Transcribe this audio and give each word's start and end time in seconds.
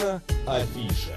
Наша 0.00 0.22
афиша. 0.46 1.16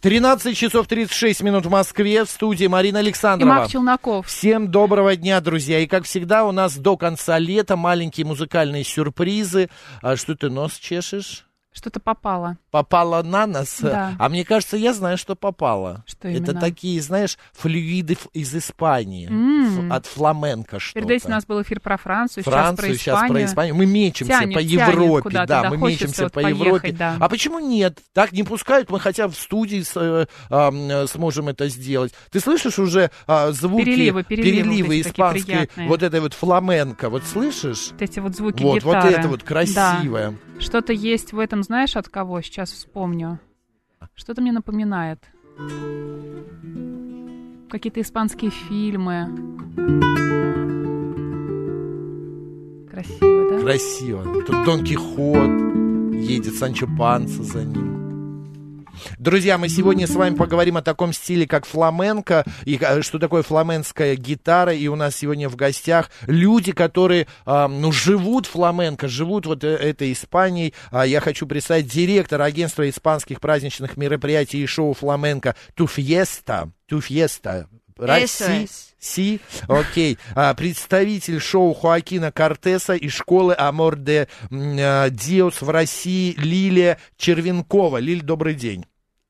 13 0.00 0.56
часов 0.56 0.86
36 0.86 1.42
минут 1.42 1.66
в 1.66 1.70
Москве. 1.70 2.24
В 2.24 2.30
студии 2.30 2.66
Марина 2.66 2.98
И 2.98 3.00
Александрова. 3.00 3.52
Марк 3.52 3.70
Челноков. 3.70 4.26
Всем 4.26 4.70
доброго 4.70 5.16
дня, 5.16 5.40
друзья. 5.40 5.80
И 5.80 5.86
как 5.86 6.04
всегда, 6.04 6.44
у 6.44 6.52
нас 6.52 6.76
до 6.76 6.96
конца 6.96 7.38
лета 7.38 7.76
маленькие 7.76 8.26
музыкальные 8.26 8.84
сюрпризы. 8.84 9.68
А 10.00 10.16
что 10.16 10.34
ты 10.36 10.48
нос 10.48 10.74
чешешь? 10.74 11.46
Что-то 11.72 12.00
попало. 12.00 12.56
Попало 12.74 13.22
на 13.22 13.46
нос? 13.46 13.76
Да. 13.82 14.16
А 14.18 14.28
мне 14.28 14.44
кажется, 14.44 14.76
я 14.76 14.92
знаю, 14.94 15.16
что 15.16 15.36
попало. 15.36 16.02
Что 16.08 16.26
Это 16.26 16.38
именно? 16.50 16.60
такие, 16.60 17.00
знаешь, 17.00 17.38
флюиды 17.52 18.16
из 18.32 18.52
Испании. 18.52 19.28
Ф- 19.28 19.92
От 19.92 20.06
фламенко 20.06 20.80
что-то. 20.80 21.06
Перед 21.06 21.22
этим 21.22 21.28
у 21.28 21.32
нас 21.34 21.46
был 21.46 21.62
эфир 21.62 21.78
про 21.78 21.96
Францию, 21.96 22.42
Францию, 22.42 22.94
сейчас 22.96 23.20
про 23.20 23.26
Испанию. 23.26 23.28
сейчас 23.28 23.28
про 23.30 23.44
Испанию. 23.44 23.74
Мы 23.76 23.86
мечемся 23.86 24.40
Тянет, 24.40 24.54
по 24.56 24.58
Европе, 24.58 25.30
да, 25.30 25.46
да, 25.46 25.70
мы 25.70 25.76
мечемся 25.76 26.24
вот 26.24 26.32
по 26.32 26.40
поехать, 26.42 26.64
Европе. 26.66 26.92
да. 26.98 27.16
А 27.20 27.28
почему 27.28 27.60
нет? 27.60 27.98
Так 28.12 28.32
не 28.32 28.42
пускают, 28.42 28.90
мы 28.90 28.98
хотя 28.98 29.28
в 29.28 29.34
студии 29.36 29.80
с, 29.80 29.92
э, 29.94 30.26
э, 30.50 31.06
сможем 31.06 31.48
это 31.50 31.68
сделать. 31.68 32.12
Ты 32.32 32.40
слышишь 32.40 32.80
уже 32.80 33.12
а, 33.28 33.52
звуки, 33.52 33.84
Переливы, 33.84 34.24
переливы 34.24 34.82
вот 34.86 34.92
эти 34.94 35.02
такие 35.04 35.12
испанские, 35.12 35.68
вот 35.86 36.02
этой 36.02 36.18
вот 36.18 36.34
фламенко, 36.34 37.08
вот 37.08 37.22
слышишь? 37.22 37.90
Вот 37.92 38.02
эти 38.02 38.18
вот 38.18 38.34
звуки 38.34 38.64
Вот, 38.64 38.82
вот 38.82 38.96
гитары. 38.96 39.14
это 39.14 39.28
вот 39.28 39.44
красивое. 39.44 40.30
Да. 40.32 40.36
Что-то 40.60 40.92
есть 40.92 41.32
в 41.32 41.38
этом, 41.40 41.64
знаешь, 41.64 41.96
от 41.96 42.08
кого? 42.08 42.40
Сейчас 42.40 42.63
вспомню. 42.70 43.40
Что-то 44.14 44.42
мне 44.42 44.52
напоминает. 44.52 45.18
Какие-то 47.70 48.00
испанские 48.00 48.50
фильмы. 48.50 49.28
Красиво, 52.90 53.50
да? 53.50 53.60
Красиво. 53.60 54.42
Тут 54.44 54.64
Дон 54.64 54.84
Кихот 54.84 56.14
едет, 56.14 56.54
Санчо 56.54 56.86
Панса 56.96 57.42
за 57.42 57.64
ним. 57.64 58.03
Друзья, 59.18 59.58
мы 59.58 59.68
сегодня 59.68 60.06
с 60.06 60.14
вами 60.14 60.34
поговорим 60.34 60.76
о 60.76 60.82
таком 60.82 61.12
стиле, 61.12 61.46
как 61.46 61.66
фламенко, 61.66 62.44
и 62.64 62.78
э, 62.80 63.02
что 63.02 63.18
такое 63.18 63.42
фламенская 63.42 64.16
гитара, 64.16 64.72
и 64.72 64.86
у 64.88 64.96
нас 64.96 65.16
сегодня 65.16 65.48
в 65.48 65.56
гостях 65.56 66.10
люди, 66.26 66.72
которые, 66.72 67.26
а, 67.44 67.68
ну, 67.68 67.92
живут 67.92 68.46
фламенко, 68.46 69.08
живут 69.08 69.46
вот 69.46 69.64
э, 69.64 69.68
этой 69.68 70.12
Испанией. 70.12 70.74
А, 70.90 71.06
Я 71.06 71.20
хочу 71.20 71.46
представить 71.46 71.88
директора 71.88 72.44
агентства 72.44 72.88
испанских 72.88 73.40
праздничных 73.40 73.96
мероприятий 73.96 74.62
и 74.62 74.66
шоу 74.66 74.94
фламенко 74.94 75.54
«Ту 75.74 75.86
Фьеста». 75.86 76.70
Eso 77.98 78.66
Си, 78.98 79.40
окей. 79.68 80.18
А, 80.34 80.54
представитель 80.54 81.38
шоу 81.38 81.74
Хоакина 81.74 82.32
Кортеса 82.32 82.94
из 82.94 83.12
школы 83.12 83.54
Амор 83.56 83.96
де 83.96 84.28
а, 84.50 85.10
Диос 85.10 85.60
в 85.60 85.68
России 85.68 86.32
Лилия 86.38 86.98
Червенкова. 87.18 87.98
Лиль, 87.98 88.22
добрый 88.22 88.54
день. 88.54 88.86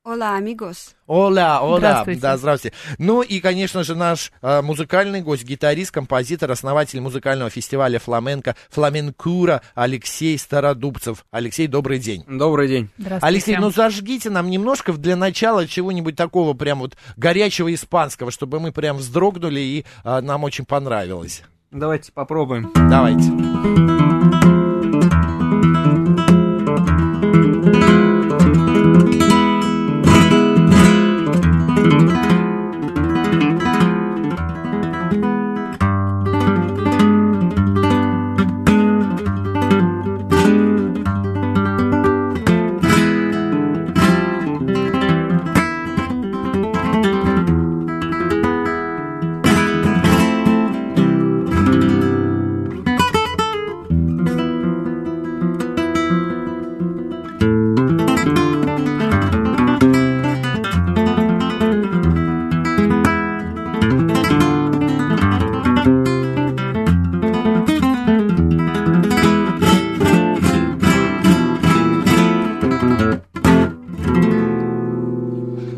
Hola, 0.07 0.37
amigos. 0.37 0.93
Оля, 1.07 1.61
оля, 1.61 1.79
Здравствуйте. 1.79 2.21
да, 2.21 2.37
здравствуйте. 2.37 2.77
Ну 2.99 3.23
и, 3.23 3.39
конечно 3.39 3.83
же, 3.83 3.95
наш 3.95 4.31
а, 4.39 4.61
музыкальный 4.61 5.21
гость, 5.21 5.43
гитарист, 5.45 5.91
композитор, 5.91 6.51
основатель 6.51 7.01
музыкального 7.01 7.49
фестиваля 7.49 7.97
фламенко 7.97 8.55
Фламенкура 8.69 9.63
Алексей 9.73 10.37
Стародубцев. 10.37 11.25
Алексей, 11.31 11.65
добрый 11.65 11.97
день. 11.97 12.23
Добрый 12.27 12.67
день. 12.67 12.89
Здравствуйте. 12.99 13.25
Алексей, 13.25 13.57
ну 13.57 13.71
зажгите 13.71 14.29
нам 14.29 14.51
немножко 14.51 14.93
для 14.93 15.15
начала 15.15 15.67
чего-нибудь 15.67 16.15
такого 16.15 16.53
прям 16.53 16.81
вот 16.81 16.95
горячего 17.17 17.73
испанского, 17.73 18.29
чтобы 18.29 18.59
мы 18.59 18.71
прям 18.71 18.97
вздрогнули 18.97 19.59
и 19.59 19.85
а, 20.03 20.21
нам 20.21 20.43
очень 20.43 20.65
понравилось. 20.65 21.41
Давайте 21.71 22.11
попробуем. 22.11 22.71
Давайте. 22.75 23.84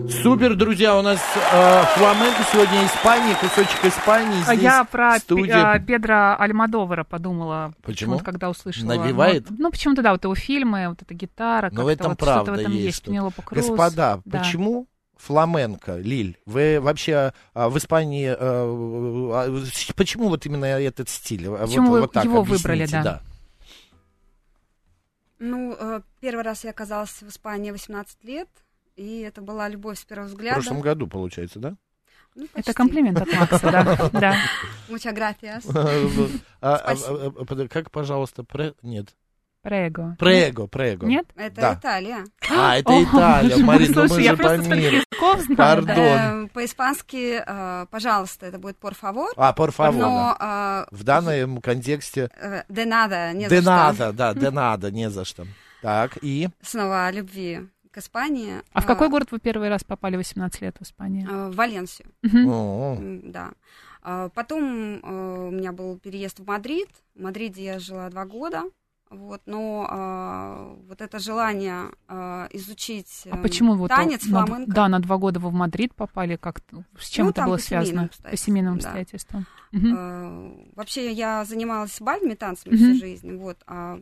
Супер, 0.10 0.56
друзья, 0.56 0.98
у 0.98 1.02
нас 1.02 1.20
э, 1.36 1.84
фламенко 1.96 2.44
сегодня 2.52 2.86
Испания, 2.86 3.36
кусочек 3.40 3.86
Испании. 3.86 4.42
А 4.46 4.56
Здесь 4.56 4.64
я 4.64 4.84
про. 4.84 5.20
Пе- 5.20 5.52
а, 5.52 5.80
Педро 5.80 6.36
Альмадовара 6.38 7.04
подумала. 7.04 7.74
Почему? 7.84 8.12
почему-то, 8.14 8.24
когда 8.26 8.50
услышала. 8.50 8.96
Навевает? 8.96 9.46
Ну, 9.50 9.56
ну, 9.60 9.72
почему-то, 9.72 10.02
да, 10.02 10.12
вот 10.12 10.24
его 10.24 10.36
фильмы, 10.36 10.90
вот 10.90 11.02
эта 11.02 11.14
гитара. 11.14 11.70
Но 11.72 11.86
в 11.86 11.88
этом 11.88 12.10
вот 12.10 12.20
правда 12.20 12.52
в 12.52 12.56
этом 12.56 12.72
есть. 12.74 13.08
есть. 13.08 13.20
Господа, 13.52 14.22
Да. 14.26 14.40
почему 14.40 14.88
фламенко, 15.18 15.98
Лиль? 15.98 16.38
Вы 16.46 16.80
вообще 16.82 17.34
а, 17.54 17.70
в 17.70 17.78
Испании... 17.78 18.28
э, 18.30 18.36
а, 18.38 19.66
почему 19.96 20.30
вот 20.30 20.46
именно 20.46 20.66
этот 20.66 21.10
стиль? 21.10 21.48
А, 21.48 21.66
Почему 21.66 21.88
вот, 21.88 21.94
вы 21.94 22.02
вот 22.02 22.12
так 22.12 22.26
его 22.26 22.42
выбрали, 22.44 22.84
объясните, 22.84 23.04
да? 23.04 23.22
Ну, 25.40 25.76
э, 25.78 26.02
первый 26.20 26.44
раз 26.44 26.64
я 26.64 26.72
оказалась 26.72 27.22
в 27.22 27.28
Испании 27.28 27.72
18 27.72 28.24
лет, 28.24 28.50
и 28.96 29.20
это 29.20 29.42
была 29.42 29.70
любовь 29.70 30.00
с 30.00 30.06
первого 30.06 30.28
В 30.28 30.32
взгляда. 30.32 30.56
прошлом 30.56 30.82
году, 30.82 31.08
получается, 31.08 31.60
да? 31.60 31.78
Ну, 32.36 32.46
Это 32.46 32.54
почти. 32.54 32.74
комплимент 32.74 33.22
от 33.22 33.34
Макса, 33.34 33.72
да. 33.72 34.10
да. 34.14 34.36
Muchas 34.90 35.14
gracias. 35.14 35.64
А, 36.62 36.76
а, 36.76 36.96
а, 36.96 37.68
Как, 37.68 37.92
пожалуйста, 37.92 38.44
пре... 38.44 38.74
нет. 38.82 39.16
Прего. 39.68 40.16
Прего, 40.18 40.68
прего. 40.68 41.06
Нет? 41.06 41.26
Это 41.36 41.56
Да. 41.60 41.74
Италия. 41.74 42.24
А, 42.50 42.78
это 42.78 42.94
О, 42.94 43.04
Италия, 43.04 43.58
Марина, 43.66 44.04
ну 44.04 44.16
мы 44.16 44.24
же 44.24 44.38
по 44.38 44.58
миру. 44.58 44.98
Пардон. 45.58 45.98
Э, 45.98 46.48
По-испански, 46.54 47.44
э, 47.46 47.86
пожалуйста, 47.92 48.46
это 48.46 48.60
будет 48.60 48.78
por 48.80 48.96
favor. 48.98 49.28
А, 49.36 49.54
por 49.54 49.76
favor. 49.76 49.98
Но 49.98 50.38
э, 50.40 50.86
В 50.92 51.04
данном 51.04 51.60
контексте 51.60 52.30
de 52.70 52.86
nada, 52.86 53.34
не 53.34 53.50
за 53.50 53.62
что. 53.62 53.70
nada, 53.70 54.14
да, 54.18 54.34
de 54.34 54.52
nada, 54.52 54.90
не 54.90 55.10
за 55.10 55.26
что. 55.26 55.46
Так, 55.82 56.18
и... 56.22 56.48
Снова 56.62 57.08
о 57.08 57.12
любви 57.12 57.68
к 57.92 57.98
Испании. 57.98 58.62
А 58.72 58.80
в 58.80 58.86
какой 58.86 59.10
город 59.10 59.32
вы 59.32 59.40
первый 59.40 59.68
раз 59.68 59.84
попали 59.84 60.16
в 60.16 60.20
18 60.20 60.62
лет 60.62 60.78
в 60.80 60.84
Испании? 60.84 61.26
В 61.26 61.54
Валенсию. 61.58 62.08
Да. 62.24 63.52
Потом 64.34 65.02
у 65.04 65.52
меня 65.52 65.74
был 65.74 66.00
переезд 66.00 66.40
в 66.40 66.48
Мадрид. 66.48 66.88
В 67.16 67.22
Мадриде 67.22 67.66
я 67.66 67.80
жила 67.80 68.10
два 68.10 68.26
года. 68.26 68.64
Вот, 69.10 69.42
но 69.46 69.88
а, 69.90 70.76
вот 70.88 71.02
это 71.02 71.20
желание 71.20 71.92
а, 72.08 72.48
изучить 72.52 73.24
А 73.32 73.36
эм, 73.38 73.42
почему 73.42 73.76
вот 73.76 73.88
танец, 73.90 74.26
на, 74.26 74.42
д- 74.42 74.48
фламенко. 74.48 74.72
да, 74.74 74.88
на 74.90 75.00
два 75.00 75.18
года 75.18 75.40
вы 75.40 75.50
в 75.50 75.54
Мадрид 75.54 75.96
попали? 75.96 76.36
Как 76.36 76.62
с 77.00 77.08
чем 77.10 77.26
Ну, 77.28 77.32
это 77.32 77.46
было 77.46 77.56
по 77.56 77.62
связано? 77.62 78.02
По 78.02 78.06
обстоятельствам, 78.08 78.46
семейным 78.46 78.74
да. 78.74 78.80
обстоятельствам. 78.80 79.46
Мгм. 79.72 79.96
Э, 79.96 80.66
Вообще 80.76 81.12
я 81.14 81.46
занималась 81.46 82.00
бальными 82.02 82.34
танцами 82.34 82.76
Мгм. 82.76 82.84
всю 82.84 83.00
жизнь, 83.00 83.38
вот, 83.38 83.58
а 83.66 84.00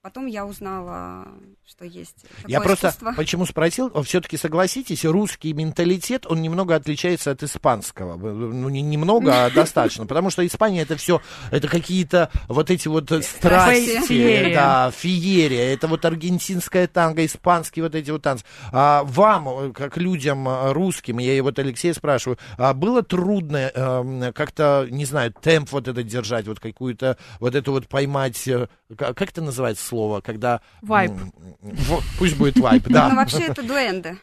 потом 0.00 0.26
я 0.26 0.46
узнала, 0.46 1.28
что 1.68 1.84
есть 1.84 2.22
такое 2.22 2.44
Я 2.46 2.60
просто 2.60 2.88
искусство. 2.88 3.12
почему 3.16 3.44
спросил, 3.46 4.02
все-таки 4.04 4.36
согласитесь, 4.36 5.04
русский 5.04 5.52
менталитет, 5.52 6.26
он 6.26 6.40
немного 6.40 6.76
отличается 6.76 7.32
от 7.32 7.42
испанского. 7.42 8.16
Ну, 8.16 8.68
не 8.68 8.82
немного, 8.82 9.46
а 9.46 9.50
достаточно. 9.54 10.06
Потому 10.06 10.30
что 10.30 10.46
Испания 10.46 10.82
это 10.82 10.96
все, 10.96 11.20
это 11.50 11.66
какие-то 11.66 12.30
вот 12.46 12.70
эти 12.70 12.86
вот 12.86 13.10
э, 13.10 13.20
страсти, 13.22 14.06
Феерия. 14.06 14.54
да, 14.54 14.90
феерия, 14.90 15.74
это 15.74 15.88
вот 15.88 16.04
аргентинская 16.04 16.86
танго, 16.86 17.24
испанские 17.26 17.82
вот 17.82 17.94
эти 17.94 18.10
вот 18.10 18.22
танцы. 18.22 18.44
А 18.70 19.02
вам, 19.02 19.48
э, 19.48 19.72
как 19.72 19.96
людям 19.96 20.48
э, 20.48 20.72
русским, 20.72 21.18
я 21.18 21.42
вот 21.42 21.58
Алексея 21.58 21.94
спрашиваю, 21.94 22.38
а 22.58 22.74
было 22.74 23.02
трудно 23.02 23.72
э, 23.74 24.32
как-то, 24.34 24.86
не 24.88 25.04
знаю, 25.04 25.32
темп 25.32 25.72
вот 25.72 25.88
этот 25.88 26.06
держать, 26.06 26.46
вот 26.46 26.60
какую-то, 26.60 27.18
вот 27.40 27.54
эту 27.54 27.72
вот 27.72 27.88
поймать, 27.88 28.46
э, 28.46 28.68
как 28.96 29.20
это 29.20 29.42
называется 29.42 29.84
слово, 29.84 30.20
когда... 30.20 30.60
Вайб. 30.82 31.12
Вот, 31.60 32.04
пусть 32.18 32.36
будет 32.36 32.58
вайп, 32.58 32.84
да. 32.88 33.08
Ну, 33.08 33.16
вообще 33.16 33.44
это 33.44 33.62
дуэнды. 33.62 34.18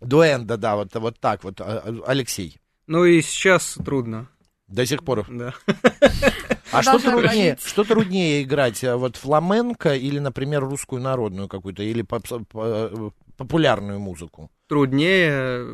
Дуэнда, 0.00 0.56
да, 0.56 0.76
вот, 0.76 0.94
вот 0.94 1.18
так 1.20 1.44
вот. 1.44 1.60
А, 1.60 1.82
Алексей, 2.06 2.58
Ну 2.86 3.04
и 3.04 3.22
сейчас 3.22 3.78
трудно, 3.84 4.28
до 4.68 4.84
сих 4.86 5.04
пор. 5.04 5.26
да. 5.30 5.54
А 6.72 6.82
что 6.82 6.98
труднее, 6.98 7.56
что 7.64 7.84
труднее 7.84 8.42
играть, 8.42 8.82
а, 8.84 8.96
вот 8.96 9.16
фламенко 9.16 9.94
или, 9.94 10.18
например, 10.18 10.64
русскую 10.64 11.00
народную 11.00 11.48
какую-то, 11.48 11.82
или 11.82 12.02
поп- 12.02 12.46
по- 12.48 13.12
популярную 13.36 13.98
музыку? 14.00 14.50
Труднее, 14.68 15.66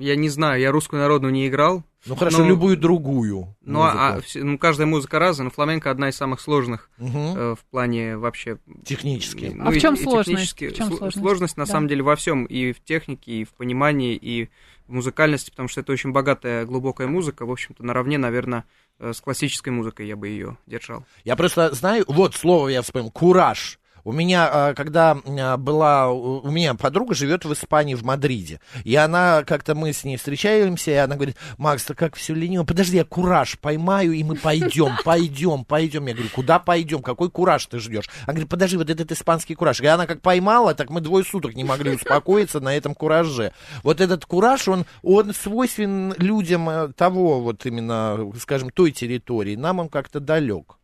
я 0.00 0.16
не 0.16 0.28
знаю, 0.28 0.60
я 0.60 0.70
русскую 0.72 1.00
народную 1.00 1.32
не 1.32 1.46
играл. 1.46 1.84
Ну 2.06 2.16
хорошо, 2.16 2.38
Ну, 2.38 2.48
любую 2.48 2.76
другую. 2.78 3.54
Ну, 3.60 3.82
а, 3.82 4.16
а 4.16 4.20
ну, 4.34 4.58
каждая 4.58 4.86
музыка 4.86 5.18
разная, 5.18 5.44
но 5.44 5.50
фламенко 5.50 5.90
одна 5.90 6.08
из 6.08 6.16
самых 6.16 6.40
сложных 6.40 6.88
Мгм. 6.96 7.18
э, 7.36 7.54
в 7.54 7.64
плане 7.70 8.16
вообще... 8.16 8.58
Технически. 8.84 9.52
ну, 9.54 9.68
А 9.68 9.70
в 9.70 9.78
чём 9.78 9.94
и 9.94 10.02
сложность? 10.02 10.56
технически. 10.56 10.68
В 10.68 10.78
Сло- 10.78 10.96
сложность? 10.96 11.18
Сложность, 11.18 11.56
на 11.58 11.66
Да. 11.66 11.72
самом 11.72 11.88
деле, 11.88 12.02
во 12.02 12.16
всем, 12.16 12.44
и 12.46 12.72
в 12.72 12.82
технике, 12.82 13.32
и 13.32 13.44
в 13.44 13.50
понимании, 13.50 14.14
и 14.16 14.48
в 14.88 14.92
музыкальности, 14.92 15.50
потому 15.50 15.68
что 15.68 15.82
это 15.82 15.92
очень 15.92 16.12
богатая, 16.12 16.64
глубокая 16.64 17.06
музыка, 17.06 17.44
в 17.44 17.50
общем-то, 17.52 17.84
наравне, 17.84 18.16
наверное, 18.16 18.64
э, 18.98 19.12
с 19.12 19.20
классической 19.20 19.68
музыкой 19.68 20.06
я 20.06 20.16
бы 20.16 20.28
ее 20.28 20.56
держал. 20.66 21.04
Я 21.24 21.36
просто 21.36 21.72
знаю, 21.74 22.04
вот 22.08 22.34
слово 22.34 22.68
я 22.68 22.80
вспомнил, 22.82 23.10
кураж. 23.10 23.78
У 24.04 24.12
меня, 24.12 24.48
а, 24.50 24.74
когда 24.74 25.16
а, 25.24 25.56
была, 25.56 26.10
у 26.10 26.50
меня 26.50 26.74
подруга 26.74 27.14
живет 27.14 27.44
в 27.44 27.52
Испании, 27.52 27.94
в 27.94 28.04
Мадриде, 28.04 28.60
и 28.84 28.94
она, 28.94 29.42
как-то 29.44 29.74
мы 29.74 29.92
с 29.92 30.04
ней 30.04 30.16
встречаемся, 30.16 30.90
и 30.90 30.94
она 30.94 31.16
говорит, 31.16 31.36
Макс, 31.58 31.84
ты 31.84 31.94
как 31.94 32.16
все 32.16 32.34
лениво, 32.34 32.64
подожди, 32.64 32.96
я 32.96 33.04
кураж 33.04 33.58
поймаю, 33.58 34.12
и 34.12 34.22
мы 34.22 34.36
пойдем, 34.36 34.96
пойдем, 35.04 35.64
пойдем. 35.64 36.06
Я 36.06 36.14
говорю, 36.14 36.30
куда 36.32 36.58
пойдем, 36.58 37.02
какой 37.02 37.30
кураж 37.30 37.66
ты 37.66 37.78
ждешь? 37.78 38.08
Она 38.24 38.34
говорит, 38.34 38.48
подожди, 38.48 38.76
вот 38.76 38.90
этот 38.90 39.12
испанский 39.12 39.54
кураж. 39.54 39.80
И 39.80 39.86
она 39.86 40.06
как 40.06 40.20
поймала, 40.20 40.74
так 40.74 40.90
мы 40.90 41.00
двое 41.00 41.24
суток 41.24 41.54
не 41.54 41.64
могли 41.64 41.94
успокоиться 41.94 42.60
на 42.60 42.76
этом 42.76 42.94
кураже. 42.94 43.52
Вот 43.82 44.00
этот 44.00 44.26
кураж, 44.26 44.68
он, 44.68 44.86
он 45.02 45.34
свойственен 45.34 46.14
людям 46.18 46.68
э, 46.68 46.92
того, 46.92 47.40
вот 47.40 47.66
именно, 47.66 48.30
скажем, 48.40 48.70
той 48.70 48.92
территории, 48.92 49.56
нам 49.56 49.80
он 49.80 49.88
как-то 49.88 50.20
далек. 50.20 50.79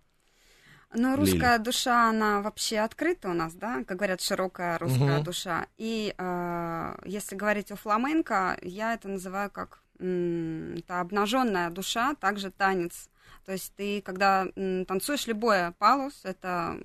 Лили. 0.95 1.17
русская 1.17 1.59
душа, 1.59 2.09
она 2.09 2.41
вообще 2.41 2.79
открыта 2.79 3.29
у 3.29 3.33
нас, 3.35 3.55
да, 3.55 3.85
как 3.85 3.97
говорят, 3.99 4.21
широкая 4.21 4.79
русская 4.79 5.17
Мгм. 5.17 5.25
душа. 5.25 5.67
И 5.77 6.15
э, 6.17 6.97
если 7.05 7.35
говорить 7.37 7.71
о 7.73 7.77
фламенко, 7.77 8.59
я 8.63 8.95
это 8.95 9.09
называю 9.09 9.51
как 9.51 9.83
м, 9.99 10.75
это 10.77 11.01
обнаженная 11.01 11.71
душа, 11.71 12.15
также 12.15 12.51
танец. 12.51 13.09
То 13.45 13.53
есть 13.53 13.75
ты, 13.77 14.01
когда 14.03 14.47
м, 14.57 14.85
танцуешь 14.87 15.27
любое 15.27 15.73
палус, 15.79 16.21
это 16.25 16.79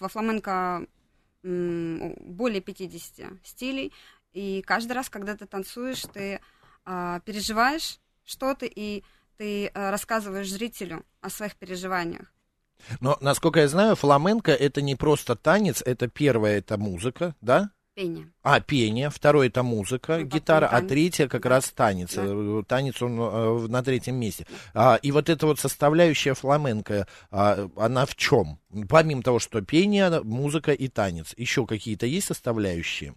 во 0.00 0.08
фламенко 0.08 0.86
м, 1.44 2.14
более 2.20 2.60
50 2.60 3.38
стилей, 3.44 3.92
и 4.32 4.62
каждый 4.62 4.92
раз, 4.92 5.10
когда 5.10 5.36
ты 5.36 5.46
танцуешь, 5.46 6.02
ты 6.06 6.40
а, 6.84 7.20
переживаешь 7.20 8.00
что-то, 8.24 8.66
и 8.66 9.04
ты 9.36 9.66
а, 9.68 9.90
рассказываешь 9.90 10.50
зрителю 10.50 11.04
о 11.20 11.28
своих 11.30 11.56
переживаниях. 11.56 12.31
Но, 13.00 13.16
насколько 13.20 13.60
я 13.60 13.68
знаю, 13.68 13.96
фламенко 13.96 14.52
это 14.52 14.82
не 14.82 14.94
просто 14.96 15.36
танец, 15.36 15.82
это 15.84 16.08
первое 16.08 16.58
это 16.58 16.78
музыка, 16.78 17.34
да? 17.40 17.70
Пение. 17.94 18.32
А, 18.42 18.58
пение, 18.60 19.10
второе 19.10 19.48
это 19.48 19.62
музыка, 19.62 20.16
Ну, 20.18 20.24
гитара, 20.24 20.66
а 20.66 20.80
третье 20.80 21.28
как 21.28 21.42
Да. 21.42 21.50
раз 21.50 21.70
танец. 21.70 22.14
Да. 22.14 22.22
Э, 22.24 22.62
Танец 22.66 23.02
он 23.02 23.20
э, 23.20 23.66
на 23.68 23.82
третьем 23.82 24.16
месте. 24.16 24.46
А, 24.72 24.96
и 25.02 25.12
вот 25.12 25.28
эта 25.28 25.46
вот 25.46 25.60
составляющая 25.60 26.32
фламенко, 26.32 27.06
а, 27.30 27.68
она 27.76 28.06
в 28.06 28.16
чем? 28.16 28.58
Помимо 28.88 29.22
того, 29.22 29.38
что 29.38 29.60
пение, 29.60 30.22
музыка 30.22 30.72
и 30.72 30.88
танец, 30.88 31.34
еще 31.36 31.66
какие-то 31.66 32.06
есть 32.06 32.28
составляющие? 32.28 33.14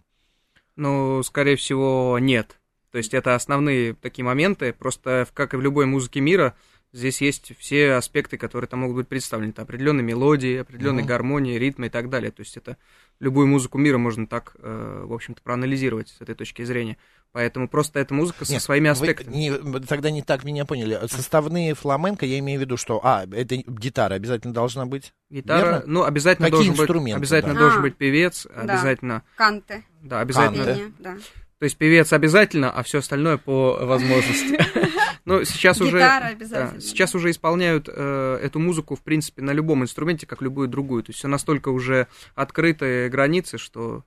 Ну, 0.76 1.22
скорее 1.22 1.56
всего, 1.56 2.18
нет. 2.20 2.58
То 2.92 2.98
есть 2.98 3.14
это 3.14 3.34
основные 3.34 3.94
такие 3.94 4.24
моменты, 4.26 4.74
просто 4.74 5.26
в- 5.26 5.32
как 5.32 5.54
и 5.54 5.56
в 5.56 5.62
любой 5.62 5.86
музыке 5.86 6.20
мира, 6.20 6.54
здесь 6.96 7.20
есть 7.20 7.52
все 7.58 7.92
аспекты, 7.94 8.36
которые 8.38 8.68
там 8.68 8.80
могут 8.80 8.96
быть 8.96 9.08
представлены. 9.08 9.50
Это 9.50 9.62
определенные 9.62 10.02
мелодии, 10.04 10.56
определенные 10.56 11.02
Мгм. 11.02 11.08
гармонии, 11.08 11.58
ритмы 11.58 11.86
и 11.86 11.90
так 11.90 12.08
далее. 12.10 12.30
То 12.30 12.40
есть 12.40 12.56
это 12.56 12.76
любую 13.20 13.46
музыку 13.46 13.78
мира 13.78 13.98
можно 13.98 14.26
так, 14.26 14.56
э, 14.58 15.02
в 15.06 15.12
общем-то, 15.12 15.42
проанализировать 15.42 16.08
с 16.08 16.20
этой 16.20 16.34
точки 16.34 16.62
зрения. 16.64 16.96
Поэтому 17.32 17.68
просто 17.68 18.00
эта 18.00 18.14
музыка 18.14 18.44
со 18.46 18.52
Нет, 18.52 18.62
своими 18.62 18.84
Вы 18.86 18.90
аспектами. 18.92 19.34
не- 19.34 19.80
тогда 19.86 20.10
не 20.10 20.22
так 20.22 20.44
меня 20.44 20.64
поняли. 20.64 20.98
Составные 21.06 21.74
фламенко, 21.74 22.24
я 22.24 22.38
имею 22.38 22.58
в 22.58 22.62
виду, 22.62 22.76
что, 22.78 23.00
а, 23.04 23.26
это 23.30 23.56
гитара 23.56 24.14
обязательно 24.14 24.54
должна 24.54 24.86
быть? 24.86 25.12
Гитара, 25.28 25.64
верно? 25.64 25.82
ну, 25.86 26.04
обязательно 26.04 26.46
Какие 26.46 26.56
должен 26.58 26.72
быть, 26.72 26.80
инструменты, 26.80 27.18
обязательно 27.18 27.54
да? 27.54 27.60
должен 27.60 27.78
А, 27.80 27.82
быть 27.82 27.96
певец, 27.96 28.46
да. 28.46 28.62
обязательно, 28.62 29.22
Канты. 29.36 29.84
да, 30.02 30.20
обязательно. 30.20 30.64
Канты. 30.64 30.92
Да. 30.98 31.16
То 31.58 31.64
есть 31.64 31.76
певец 31.76 32.12
обязательно, 32.12 32.70
а 32.70 32.82
все 32.82 32.98
остальное 32.98 33.36
по 33.38 33.78
возможности. 33.82 34.58
Ну, 35.24 35.42
сейчас 35.42 35.80
уже... 35.80 35.98
Да, 35.98 36.36
сейчас 36.78 37.16
уже 37.16 37.30
исполняют 37.30 37.88
э, 37.92 38.38
эту 38.40 38.60
музыку, 38.60 38.94
в 38.94 39.02
принципе, 39.02 39.42
на 39.42 39.50
любом 39.50 39.82
инструменте, 39.82 40.24
как 40.24 40.40
любую 40.40 40.68
другую. 40.68 41.02
То 41.02 41.10
есть 41.10 41.18
все 41.18 41.26
настолько 41.26 41.70
уже 41.70 42.06
открытые 42.36 43.08
границы, 43.08 43.58
что 43.58 44.04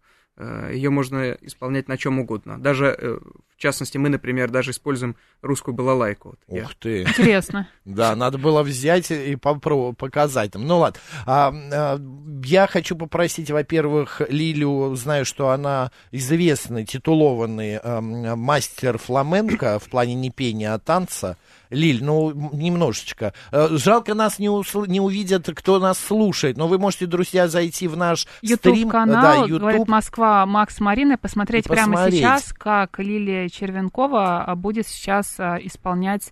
ее 0.71 0.89
можно 0.89 1.31
исполнять 1.41 1.89
на 1.89 1.97
чем 1.97 2.19
угодно. 2.19 2.57
Даже, 2.57 2.95
э, 2.97 3.19
в 3.59 3.61
частности, 3.61 3.97
мы, 3.97 4.07
например, 4.07 4.49
даже 4.49 4.71
используем 4.71 5.17
русскую 5.41 5.75
балалайку. 5.75 6.35
Вот 6.47 6.57
я- 6.57 6.63
Ух 6.63 6.73
ты. 6.75 7.01
Интересно. 7.03 7.67
Да, 7.89 8.15
надо 8.15 8.37
было 8.37 8.61
взять 8.63 9.09
и 9.11 9.35
попробовать, 9.35 9.97
показать 9.97 10.53
им. 10.55 10.65
Ну 10.67 10.77
ладно. 10.77 10.99
А, 11.25 11.51
а, 11.73 11.99
я 12.45 12.67
хочу 12.67 12.95
попросить, 12.95 13.49
во-первых, 13.51 14.21
Лилю, 14.29 14.95
знаю, 14.95 15.25
что 15.25 15.49
она 15.49 15.91
известный, 16.11 16.85
титулованный 16.85 17.77
ам, 17.83 18.39
мастер 18.39 18.97
фламенко 18.99 19.79
в 19.79 19.89
плане 19.89 20.13
не 20.13 20.29
пения, 20.29 20.73
а 20.73 20.79
танца. 20.79 21.35
Лиль, 21.71 22.03
ну, 22.03 22.31
немножечко. 22.53 23.33
Э, 23.51 23.67
Жалко, 23.71 24.15
нас 24.15 24.39
не, 24.39 24.47
усл- 24.47 24.87
не 24.87 24.99
увидят, 24.99 25.47
кто 25.55 25.77
нас 25.79 25.99
слушает, 25.99 26.57
но 26.57 26.67
вы 26.67 26.79
можете, 26.79 27.05
друзья, 27.05 27.47
зайти 27.47 27.87
в 27.87 27.95
наш 27.95 28.21
стрим. 28.43 28.75
Ютуб-канал, 28.75 29.41
да, 29.41 29.47
говорит 29.47 29.77
YouTube. 29.79 29.87
Москва, 29.87 30.45
Макс 30.47 30.79
Марина, 30.79 31.17
посмотреть 31.19 31.65
И 31.67 31.69
прямо 31.69 31.93
посмотреть. 31.93 32.19
сейчас, 32.21 32.53
как 32.53 32.97
Лилия 32.99 33.48
Червенкова 33.49 34.43
а, 34.45 34.55
будет 34.55 34.87
сейчас 34.87 35.35
а, 35.39 35.57
исполнять 35.61 36.31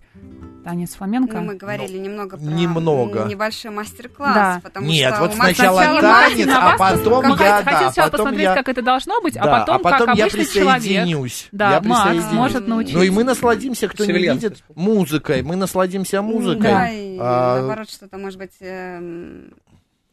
танец 0.64 0.94
фламенко. 0.94 1.40
Ну, 1.40 1.46
мы 1.46 1.54
говорили 1.54 1.98
немного 1.98 2.36
про 2.36 2.44
Немного. 2.44 3.24
небольшой 3.24 3.70
мастер-класс. 3.70 4.34
Да. 4.34 4.60
Потому 4.62 4.86
Нет, 4.86 5.14
что 5.14 5.24
вот 5.24 5.34
сначала 5.34 5.76
Сначала 5.82 6.00
танец, 6.00 6.48
а 6.50 6.76
потом 6.78 7.22
посмотреть. 7.22 7.40
я, 7.48 7.58
Мы 7.58 7.64
да, 7.64 7.78
сначала 7.82 8.10
потом 8.10 8.24
посмотреть, 8.26 8.42
я- 8.44 8.54
как 8.54 8.68
это 8.68 8.82
должно 8.82 9.20
быть, 9.20 9.34
Да, 9.34 9.40
а 9.42 9.60
потом, 9.60 9.82
как 9.82 10.16
я 10.16 10.24
обычный 10.24 10.46
человек. 10.46 11.32
Да, 11.52 11.70
я 11.72 11.80
Макс 11.80 12.02
присоединюсь. 12.02 12.32
может 12.32 12.68
научить. 12.68 12.94
Ну 12.94 13.02
и 13.02 13.10
мы 13.10 13.24
насладимся, 13.24 13.88
кто 13.88 14.04
не 14.04 14.08
Севильян. 14.12 14.36
видит, 14.36 14.62
музыкой. 14.74 15.42
Мы 15.42 15.56
насладимся 15.56 16.22
музыкой. 16.22 16.62
Да, 16.70 16.90
и 16.90 17.16
А, 17.20 17.58
наоборот, 17.60 17.90
что-то 17.90 18.18
может 18.18 18.38
быть 18.38 18.52
эм, 18.60 19.52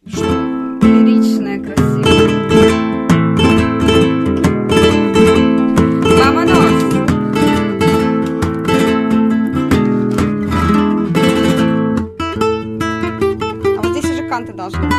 лиричное, 0.05 1.59
красивое. 1.63 2.14
Здесь 14.69 14.94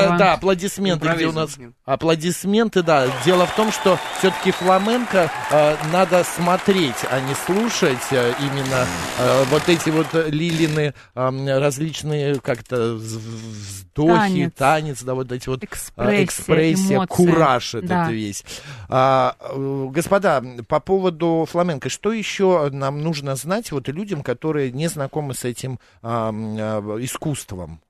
Это, 0.00 0.16
да, 0.18 0.32
аплодисменты, 0.34 1.08
где 1.08 1.26
у 1.26 1.32
нас... 1.32 1.56
Аплодисменты, 1.84 2.82
да. 2.82 3.06
Дело 3.24 3.46
в 3.46 3.54
том, 3.54 3.70
что 3.72 3.98
все-таки 4.18 4.50
фламенко 4.50 5.30
э, 5.50 5.76
надо 5.92 6.24
смотреть, 6.24 6.96
а 7.10 7.20
не 7.20 7.34
слушать. 7.34 7.98
э, 8.10 8.32
именно 8.40 8.86
э, 9.18 9.44
вот 9.50 9.68
эти 9.68 9.90
вот 9.90 10.06
э, 10.14 10.28
Лилины 10.30 10.94
э, 11.14 11.58
различные 11.58 12.40
как-то 12.40 12.76
вз- 12.96 13.18
вздохи, 13.18 14.14
танец. 14.18 14.52
Танец. 14.56 15.02
да, 15.02 15.14
вот 15.14 15.30
эти 15.32 15.48
вот 15.48 15.62
Экспрессия, 15.64 16.18
а, 16.20 16.24
экспрессия, 16.24 16.96
эмоции. 16.96 17.14
кураж 17.14 17.74
этот 17.74 17.88
Да. 17.88 18.10
весь. 18.10 18.44
А, 18.88 19.36
э, 19.40 19.86
господа, 19.90 20.42
по 20.68 20.80
поводу 20.80 21.46
фламенко, 21.50 21.88
что 21.88 22.12
еще 22.12 22.68
нам 22.72 23.00
нужно 23.02 23.34
знать 23.36 23.70
вот 23.72 23.88
людям, 23.88 24.22
которые 24.22 24.72
не 24.72 24.88
знакомы 24.88 25.34
с 25.34 25.44
этим 25.44 25.78
а, 26.02 26.30
а, 26.32 26.96
искусством? 27.00 27.80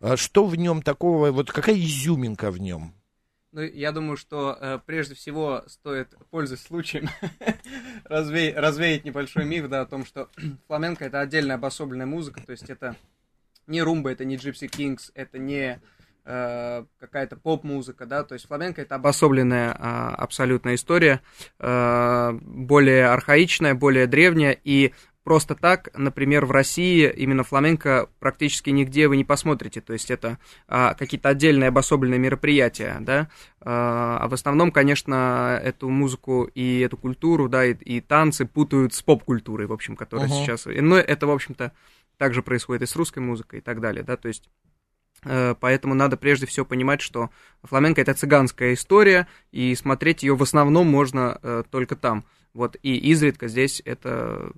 А 0.00 0.16
Что 0.16 0.46
в 0.46 0.56
нем 0.56 0.82
такого, 0.82 1.30
вот 1.30 1.52
какая 1.52 1.76
изюминка 1.76 2.50
в 2.50 2.58
нем? 2.58 2.94
Ну, 3.52 3.62
я 3.62 3.90
думаю, 3.92 4.16
что 4.16 4.56
э, 4.58 4.78
прежде 4.86 5.14
всего 5.14 5.64
стоит, 5.66 6.14
пользуясь 6.30 6.62
случаем, 6.62 7.08
разве, 8.04 8.54
развеять 8.56 9.04
небольшой 9.04 9.44
миф, 9.44 9.68
да, 9.68 9.82
о 9.82 9.86
том, 9.86 10.06
что 10.06 10.28
фламенко 10.68 11.04
это 11.04 11.20
отдельная 11.20 11.56
обособленная 11.56 12.06
музыка, 12.06 12.40
то 12.44 12.52
есть 12.52 12.70
это 12.70 12.96
не 13.66 13.82
румба, 13.82 14.12
это 14.12 14.24
не 14.24 14.36
Gypsy 14.36 14.70
Kings, 14.70 15.10
это 15.14 15.38
не 15.38 15.80
э, 16.24 16.84
какая-то 16.98 17.36
поп-музыка, 17.36 18.06
да, 18.06 18.22
то 18.22 18.34
есть 18.34 18.46
фламенко 18.46 18.82
это 18.82 18.94
обособленная 18.94 19.72
э, 19.72 20.14
абсолютная 20.14 20.76
история, 20.76 21.20
э, 21.58 22.32
более 22.40 23.08
архаичная, 23.08 23.74
более 23.74 24.06
древняя, 24.06 24.56
и 24.62 24.94
просто 25.30 25.54
так, 25.54 25.90
например, 25.96 26.44
в 26.44 26.50
России 26.50 27.08
именно 27.08 27.44
фламенко 27.44 28.08
практически 28.18 28.70
нигде 28.70 29.06
вы 29.06 29.16
не 29.16 29.22
посмотрите, 29.22 29.80
то 29.80 29.92
есть 29.92 30.10
это 30.10 30.40
а, 30.66 30.94
какие-то 30.94 31.28
отдельные 31.28 31.68
обособленные 31.68 32.18
мероприятия, 32.18 32.96
да, 32.98 33.28
а, 33.60 34.18
а 34.20 34.26
в 34.26 34.34
основном, 34.34 34.72
конечно, 34.72 35.56
эту 35.62 35.88
музыку 35.88 36.50
и 36.52 36.80
эту 36.80 36.96
культуру, 36.96 37.48
да, 37.48 37.64
и, 37.64 37.74
и 37.74 38.00
танцы 38.00 38.44
путают 38.44 38.92
с 38.92 39.02
поп-культурой, 39.02 39.68
в 39.68 39.72
общем, 39.72 39.94
которая 39.94 40.26
uh-huh. 40.26 40.42
сейчас, 40.42 40.66
но 40.66 40.96
это, 40.96 41.28
в 41.28 41.30
общем-то, 41.30 41.70
также 42.16 42.42
происходит 42.42 42.82
и 42.82 42.86
с 42.86 42.96
русской 42.96 43.20
музыкой 43.20 43.60
и 43.60 43.62
так 43.62 43.80
далее, 43.80 44.02
да, 44.02 44.16
то 44.16 44.26
есть 44.26 44.50
э, 45.22 45.54
Поэтому 45.60 45.94
надо 45.94 46.16
прежде 46.16 46.46
всего 46.46 46.66
понимать, 46.66 47.02
что 47.02 47.30
фламенко 47.62 48.00
это 48.00 48.14
цыганская 48.14 48.74
история, 48.74 49.28
и 49.52 49.76
смотреть 49.76 50.24
ее 50.24 50.34
в 50.34 50.42
основном 50.42 50.88
можно 50.88 51.38
э, 51.40 51.62
только 51.70 51.94
там. 51.94 52.24
Вот, 52.52 52.76
и 52.82 52.96
изредка 52.96 53.46
здесь 53.46 53.80
это 53.84 54.50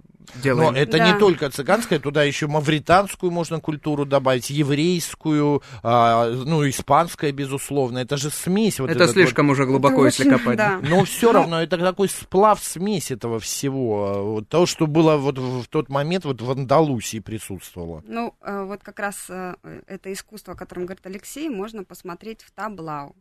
делаем. 0.42 0.72
Но 0.72 0.78
это 0.78 0.99
да. 0.99 1.12
не 1.12 1.18
только 1.18 1.50
цыганская, 1.50 1.99
туда 1.99 2.22
еще 2.22 2.46
мавританскую 2.46 3.30
можно 3.30 3.61
культуру 3.61 4.06
добавить, 4.06 4.50
еврейскую, 4.50 5.62
а, 5.82 6.30
ну, 6.30 6.68
испанская, 6.68 7.32
безусловно. 7.32 7.99
Это 7.99 8.16
же 8.16 8.30
смесь. 8.30 8.80
Вот 8.80 8.90
это 8.90 9.08
слишком 9.08 9.49
вот... 9.49 9.54
уже 9.54 9.66
глубоко, 9.66 10.06
это 10.06 10.06
если 10.06 10.28
очень, 10.28 10.38
копать. 10.38 10.56
Да. 10.56 10.80
Но 10.82 11.04
все 11.04 11.32
равно 11.32 11.62
это 11.62 11.76
такой 11.76 12.08
сплав, 12.08 12.62
смесь 12.62 13.11
этого 13.11 13.38
всего. 13.40 14.34
Вот, 14.34 14.49
то, 14.49 14.64
что 14.64 14.87
было 14.87 15.16
вот 15.16 15.38
в 15.38 15.66
тот 15.68 15.88
момент 15.88 16.25
вот 16.25 16.40
в 16.40 16.50
Андалусии 16.50 17.18
присутствовало. 17.18 18.02
Ну, 18.06 18.34
э, 18.40 18.64
вот 18.64 18.82
как 18.82 18.99
раз 19.00 19.26
э, 19.28 19.54
это 19.87 20.12
искусство, 20.12 20.54
о 20.54 20.56
котором 20.56 20.87
говорит 20.87 21.04
Алексей, 21.06 21.49
можно 21.50 21.84
посмотреть 21.84 22.42
в 22.42 22.50
Таблау. 22.52 23.14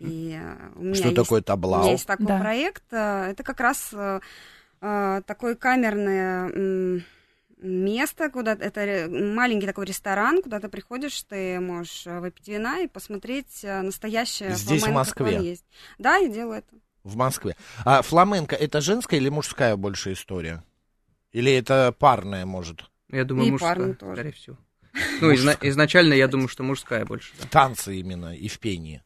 И 0.00 0.38
э, 0.40 0.72
у 0.76 0.82
меня 0.82 0.94
Что 0.94 1.08
есть, 1.08 1.16
такое 1.16 1.42
таблау? 1.42 1.80
У 1.80 1.82
меня 1.82 1.92
есть 1.92 2.06
такой 2.06 2.26
да. 2.26 2.38
проект. 2.40 2.84
Э, 2.92 3.30
это 3.30 3.42
как 3.42 3.60
раз 3.60 3.92
э, 3.92 4.20
такое 4.80 5.54
камерное 5.54 7.02
место, 7.58 8.30
куда 8.30 8.52
это 8.52 9.08
маленький 9.10 9.66
такой 9.66 9.86
ресторан, 9.86 10.42
куда 10.42 10.60
ты 10.60 10.68
приходишь, 10.68 11.22
ты 11.22 11.58
можешь 11.58 12.04
выпить 12.04 12.48
вина 12.48 12.80
и 12.80 12.86
посмотреть 12.86 13.62
настоящее 13.64 14.50
Здесь 14.50 14.82
фламенко, 14.82 14.90
в 14.90 14.94
Москве. 14.94 15.50
Есть. 15.50 15.64
Да, 15.98 16.16
я 16.16 16.28
делаю 16.28 16.58
это. 16.58 16.76
В 17.02 17.16
Москве. 17.16 17.56
А 17.84 18.02
фламенко 18.02 18.54
это 18.54 18.80
женская 18.80 19.16
или 19.16 19.30
мужская 19.30 19.76
больше 19.76 20.12
история? 20.12 20.64
Или 21.32 21.52
это 21.52 21.94
парная, 21.98 22.44
может? 22.44 22.90
Я 23.10 23.24
думаю, 23.24 23.48
и 23.48 23.50
мужская, 23.52 23.94
тоже. 23.94 24.12
скорее 24.14 24.32
всего. 24.32 24.56
Ну, 25.20 25.32
изна- 25.32 25.58
изначально 25.62 26.14
я 26.14 26.28
думаю, 26.28 26.48
что 26.48 26.62
мужская 26.62 27.04
больше. 27.04 27.32
Да. 27.40 27.48
Танцы 27.48 27.96
именно 27.96 28.34
и 28.34 28.48
в 28.48 28.58
пении. 28.58 29.02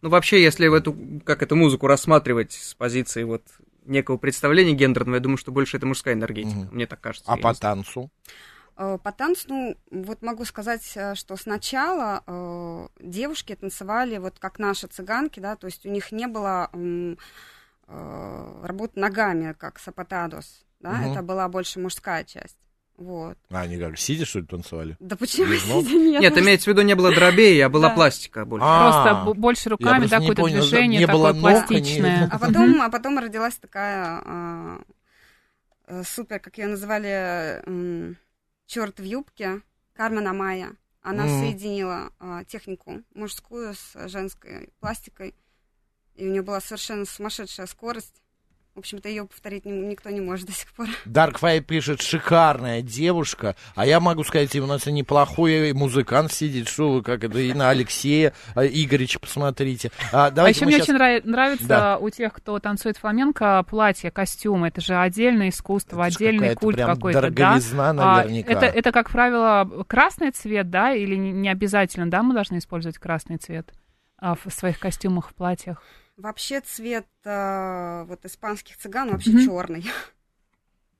Ну, 0.00 0.08
вообще, 0.10 0.42
если 0.42 0.68
в 0.68 0.74
эту, 0.74 0.96
как 1.24 1.42
эту 1.42 1.56
музыку 1.56 1.86
рассматривать 1.86 2.52
с 2.52 2.74
позиции 2.74 3.24
вот 3.24 3.42
некого 3.84 4.16
представления 4.16 4.74
гендерного, 4.74 5.16
я 5.16 5.20
думаю, 5.20 5.38
что 5.38 5.50
больше 5.50 5.76
это 5.76 5.86
мужская 5.86 6.14
энергетика, 6.14 6.58
угу. 6.58 6.74
мне 6.74 6.86
так 6.86 7.00
кажется. 7.00 7.30
А 7.30 7.36
по 7.36 7.54
танцу? 7.54 8.10
Э, 8.76 8.98
по 9.02 9.12
танцу, 9.12 9.48
ну, 9.48 9.76
вот 9.90 10.22
могу 10.22 10.44
сказать, 10.44 10.92
э, 10.94 11.14
что 11.14 11.36
сначала 11.36 12.22
э, 12.26 12.88
девушки 13.00 13.56
танцевали 13.56 14.18
вот 14.18 14.38
как 14.38 14.58
наши 14.58 14.86
цыганки, 14.86 15.40
да, 15.40 15.56
то 15.56 15.66
есть 15.66 15.84
у 15.84 15.90
них 15.90 16.12
не 16.12 16.28
было 16.28 16.70
э, 16.72 17.16
работы 18.62 19.00
ногами, 19.00 19.54
как 19.58 19.80
сапатадос, 19.80 20.64
да, 20.80 20.90
угу. 20.90 21.10
это 21.10 21.22
была 21.22 21.48
больше 21.48 21.80
мужская 21.80 22.22
часть. 22.24 22.58
Вот. 22.98 23.38
А 23.48 23.60
они 23.60 23.78
как, 23.78 23.96
сидя, 23.96 24.26
что 24.26 24.40
ли, 24.40 24.46
танцевали? 24.46 24.96
Да 24.98 25.14
почему 25.14 25.54
сидя? 25.54 25.94
Нет, 25.94 26.20
Нет 26.20 26.38
имеется 26.38 26.68
в 26.68 26.72
виду, 26.72 26.82
не 26.82 26.96
было 26.96 27.14
дробей, 27.14 27.64
а 27.64 27.68
была 27.68 27.90
пластика 27.90 28.44
больше. 28.44 28.66
А, 28.68 29.24
просто 29.24 29.40
больше 29.40 29.68
руками, 29.70 30.06
да, 30.06 30.18
какое-то 30.18 30.44
движение 30.44 31.06
такое 31.06 31.32
пластичное. 31.32 32.28
А 32.30 32.38
потом, 32.40 32.82
а 32.82 32.90
потом 32.90 33.18
родилась 33.18 33.54
такая 33.54 34.20
а, 34.24 34.80
э, 35.86 36.02
супер, 36.04 36.40
как 36.40 36.58
ее 36.58 36.66
называли, 36.66 37.62
черт 38.66 38.98
в 38.98 39.04
юбке, 39.04 39.62
Кармен 39.94 40.26
Амая. 40.26 40.72
Она 41.00 41.26
mm. 41.26 41.40
соединила 41.40 42.12
а, 42.18 42.44
технику 42.44 43.02
мужскую 43.14 43.74
с 43.74 44.08
женской 44.08 44.70
пластикой, 44.80 45.36
и 46.16 46.26
у 46.26 46.30
нее 46.30 46.42
была 46.42 46.60
совершенно 46.60 47.04
сумасшедшая 47.04 47.66
скорость. 47.66 48.20
В 48.78 48.80
общем-то, 48.80 49.08
ее 49.08 49.24
повторить 49.24 49.64
никто 49.64 50.08
не 50.08 50.20
может 50.20 50.46
до 50.46 50.52
сих 50.52 50.72
пор. 50.72 50.86
Darkfire 51.04 51.62
пишет, 51.62 52.00
шикарная 52.00 52.80
девушка. 52.80 53.56
А 53.74 53.84
я 53.84 53.98
могу 53.98 54.22
сказать, 54.22 54.54
у 54.54 54.66
нас 54.66 54.86
неплохой 54.86 55.72
музыкант 55.72 56.32
сидит. 56.32 56.68
Что 56.68 56.92
вы, 56.92 57.02
как 57.02 57.24
это, 57.24 57.40
и 57.40 57.52
на 57.52 57.70
Алексея 57.70 58.32
а, 58.54 58.64
Игоревича 58.64 59.18
посмотрите. 59.18 59.90
А, 60.12 60.32
а 60.32 60.48
еще 60.48 60.64
мне 60.64 60.76
сейчас... 60.76 60.90
очень 60.90 61.28
нравится 61.28 61.66
да. 61.66 61.98
у 61.98 62.08
тех, 62.08 62.32
кто 62.32 62.60
танцует 62.60 62.98
фламенко, 62.98 63.64
платье, 63.68 64.12
костюмы. 64.12 64.68
Это 64.68 64.80
же 64.80 64.94
отдельное 64.94 65.48
искусство, 65.48 65.96
это 66.06 66.14
отдельный 66.14 66.54
культ 66.54 66.76
какой-то. 66.76 67.20
Дороговизна, 67.20 67.92
да? 67.94 68.16
наверняка. 68.18 68.52
А, 68.52 68.52
это, 68.52 68.66
это, 68.66 68.92
как 68.92 69.10
правило, 69.10 69.68
красный 69.88 70.30
цвет, 70.30 70.70
да, 70.70 70.92
или 70.92 71.16
не 71.16 71.48
обязательно, 71.48 72.08
да, 72.08 72.22
мы 72.22 72.32
должны 72.32 72.58
использовать 72.58 72.98
красный 72.98 73.38
цвет 73.38 73.72
а, 74.18 74.36
в 74.36 74.48
своих 74.52 74.78
костюмах, 74.78 75.30
в 75.30 75.34
платьях? 75.34 75.82
Вообще 76.18 76.60
цвет 76.60 77.06
э, 77.24 78.04
вот 78.08 78.24
испанских 78.24 78.76
цыган 78.76 79.12
вообще 79.12 79.30
mm-hmm. 79.30 79.44
черный. 79.44 79.86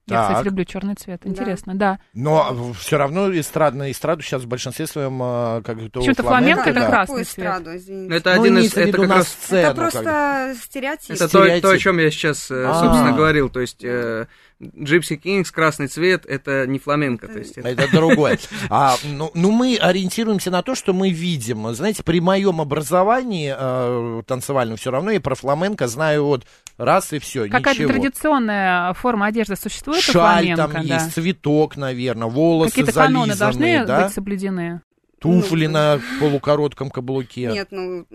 Я, 0.06 0.16
так. 0.16 0.28
кстати, 0.28 0.46
люблю 0.46 0.64
черный 0.64 0.94
цвет. 0.94 1.26
Интересно, 1.26 1.74
да. 1.74 1.94
да. 1.94 2.00
Но 2.14 2.72
все 2.72 2.96
равно 2.96 3.28
эстрадно, 3.38 3.90
эстраду 3.90 4.22
сейчас 4.22 4.42
в 4.42 4.46
большинстве 4.46 4.86
своем 4.86 5.20
э, 5.20 5.62
как 5.62 5.76
то 5.90 6.00
Почему-то 6.00 6.22
фламенко 6.22 6.70
это 6.70 6.86
красный 6.86 7.24
цвет. 7.24 7.46
Эстраду, 7.46 7.70
это 7.70 8.34
ну, 8.34 8.40
один 8.40 8.58
из... 8.58 8.76
Это, 8.76 8.96
как 8.96 9.10
раз... 9.10 9.28
сцену, 9.28 9.60
это 9.60 9.74
просто 9.74 10.02
как 10.04 10.56
стереотип. 10.56 11.10
Это 11.10 11.28
стереотип. 11.28 11.62
То, 11.62 11.68
то, 11.68 11.74
о 11.74 11.78
чем 11.78 11.98
я 11.98 12.10
сейчас, 12.10 12.50
э, 12.50 12.64
а. 12.64 12.74
собственно, 12.80 13.12
говорил. 13.12 13.50
То 13.50 13.60
есть 13.60 13.84
э, 13.84 14.28
Gypsy 14.60 15.20
Kings, 15.20 15.52
красный 15.52 15.86
цвет, 15.86 16.26
это 16.26 16.66
не 16.66 16.78
фламенко. 16.78 17.28
То 17.28 17.38
есть 17.38 17.58
это... 17.58 17.68
это 17.68 17.88
другое. 17.92 18.38
А, 18.70 18.96
ну, 19.04 19.30
ну, 19.34 19.50
мы 19.50 19.76
ориентируемся 19.76 20.50
на 20.50 20.62
то, 20.62 20.74
что 20.74 20.92
мы 20.92 21.10
видим. 21.10 21.72
Знаете, 21.74 22.02
при 22.02 22.20
моем 22.20 22.60
образовании 22.60 23.54
э, 23.56 24.22
танцевальном 24.26 24.76
все 24.76 24.90
равно 24.90 25.10
я 25.10 25.20
про 25.20 25.34
фламенко 25.34 25.86
знаю 25.86 26.24
вот 26.24 26.44
раз 26.76 27.12
и 27.12 27.18
все, 27.18 27.48
Какая-то 27.48 27.86
традиционная 27.86 28.92
форма 28.94 29.26
одежды 29.26 29.56
существует 29.56 30.02
Шаль 30.02 30.10
у 30.10 30.20
фламенко? 30.20 30.56
там 30.56 30.72
да. 30.72 30.94
есть, 30.94 31.14
цветок, 31.14 31.76
наверное, 31.76 32.28
волосы 32.28 32.70
Какие-то 32.70 32.92
каноны 32.92 33.34
должны 33.34 33.84
да? 33.86 34.04
быть 34.04 34.12
соблюдены? 34.12 34.82
Туфли 35.18 35.66
ну, 35.66 35.72
на 35.72 36.00
полукоротком 36.20 36.90
каблуке. 36.90 37.50
Нет, 37.52 37.68
ну, 37.70 38.06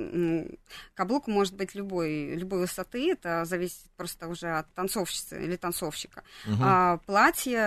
каблук 0.93 1.27
может 1.27 1.55
быть 1.55 1.75
любой, 1.75 2.35
любой 2.35 2.59
высоты, 2.59 3.11
это 3.11 3.45
зависит 3.45 3.91
просто 3.97 4.27
уже 4.27 4.59
от 4.59 4.73
танцовщицы 4.73 5.43
или 5.43 5.55
танцовщика. 5.57 6.23
Угу. 6.47 6.57
А, 6.61 6.97
платье, 7.05 7.57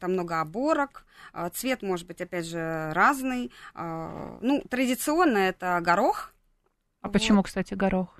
там 0.00 0.12
много 0.12 0.40
оборок, 0.40 1.04
а, 1.32 1.48
цвет 1.50 1.82
может 1.82 2.06
быть, 2.06 2.20
опять 2.20 2.46
же, 2.46 2.90
разный. 2.92 3.52
А, 3.74 4.38
ну, 4.40 4.62
традиционно 4.68 5.38
это 5.38 5.78
горох. 5.80 6.32
А 7.02 7.06
вот. 7.06 7.12
почему, 7.12 7.42
кстати, 7.42 7.74
горох? 7.74 8.18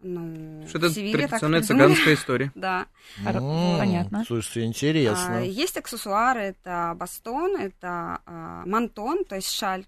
Ну, 0.00 0.64
что 0.68 0.78
это 0.78 0.94
традиционная 0.94 1.62
цыганская 1.62 2.14
история. 2.14 2.52
Да. 2.58 2.86
Понятно. 3.24 4.24
Слушайте, 4.24 4.64
интересно. 4.64 5.38
А, 5.38 5.40
есть 5.40 5.76
аксессуары, 5.76 6.40
это 6.40 6.94
бастон, 6.96 7.56
это 7.56 8.20
а, 8.24 8.62
мантон, 8.66 9.24
то 9.24 9.34
есть 9.34 9.50
шаль. 9.50 9.84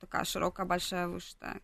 Такая 0.00 0.24
широкая, 0.24 0.66
большая, 0.66 1.08
вышитая. 1.08 1.60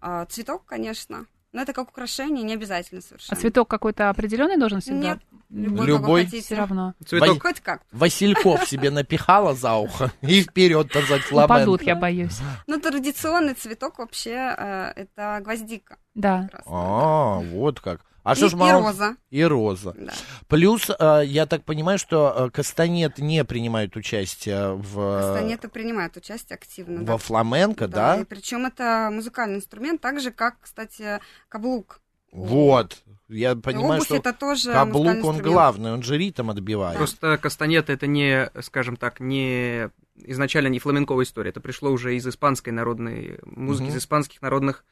А, 0.00 0.24
цветок, 0.26 0.64
конечно. 0.64 1.26
Но 1.52 1.62
это 1.62 1.72
как 1.72 1.88
украшение, 1.88 2.44
не 2.44 2.54
обязательно 2.54 3.00
совершенно. 3.00 3.36
А 3.36 3.40
цветок 3.40 3.68
какой-то 3.68 4.08
определенный 4.08 4.56
должен 4.56 4.80
всегда? 4.80 5.00
Нет, 5.00 5.18
любой, 5.50 5.86
любой 5.86 6.26
все 6.26 6.54
равно. 6.54 6.94
Цветок 7.04 7.42
хоть 7.42 7.60
как. 7.60 7.82
Васильков 7.92 8.68
себе 8.68 8.90
напихала 8.90 9.54
за 9.54 9.74
ухо 9.74 10.12
и 10.22 10.42
вперед 10.42 10.90
танцевать 10.92 11.22
фламенко. 11.22 11.52
Упадут, 11.52 11.82
я 11.82 11.94
боюсь. 11.96 12.38
Ну, 12.66 12.80
традиционный 12.80 13.54
цветок 13.54 13.98
вообще 13.98 14.54
э, 14.56 14.92
это 14.96 15.40
гвоздика. 15.42 15.98
Да. 16.14 16.48
А, 16.66 17.40
вот 17.40 17.80
как. 17.80 18.00
А 18.22 18.32
и, 18.32 18.36
что 18.36 18.48
ж 18.48 18.54
мало... 18.54 18.80
И 18.80 18.82
роза. 18.82 19.16
И 19.30 19.44
роза. 19.44 19.94
Да. 19.96 20.12
Плюс, 20.46 20.90
э, 20.90 21.22
я 21.24 21.46
так 21.46 21.64
понимаю, 21.64 21.98
что 21.98 22.34
э, 22.36 22.50
Кастанет 22.50 23.18
не 23.18 23.44
принимает 23.44 23.96
участие 23.96 24.74
в... 24.74 25.20
Кастанеты 25.20 25.68
принимают 25.68 26.16
участие 26.16 26.56
активно. 26.56 27.00
Во 27.00 27.04
да. 27.04 27.16
фламенко, 27.16 27.88
да? 27.88 28.16
да? 28.16 28.22
И 28.22 28.24
причем 28.24 28.66
это 28.66 29.08
музыкальный 29.10 29.56
инструмент, 29.56 30.00
так 30.00 30.20
же, 30.20 30.30
как, 30.30 30.60
кстати, 30.60 31.20
каблук. 31.48 32.00
Вот. 32.30 33.02
Я 33.30 33.54
понимаю, 33.54 34.02
что 34.02 34.16
это 34.16 34.32
тоже 34.32 34.72
каблук, 34.72 35.24
он 35.24 35.38
главный, 35.38 35.92
он 35.92 36.02
же 36.02 36.18
ритм 36.18 36.50
отбивает. 36.50 36.98
Просто 36.98 37.38
кастанет 37.38 37.88
это 37.88 38.06
не, 38.06 38.50
скажем 38.60 38.96
так, 38.96 39.20
не 39.20 39.90
изначально 40.16 40.68
не 40.68 40.78
фламенковая 40.78 41.24
история. 41.24 41.50
Это 41.50 41.60
пришло 41.60 41.90
уже 41.90 42.16
из 42.16 42.26
испанской 42.26 42.72
народной 42.72 43.38
музыки, 43.44 43.88
угу. 43.88 43.96
из 43.96 43.98
испанских 43.98 44.42
народных 44.42 44.84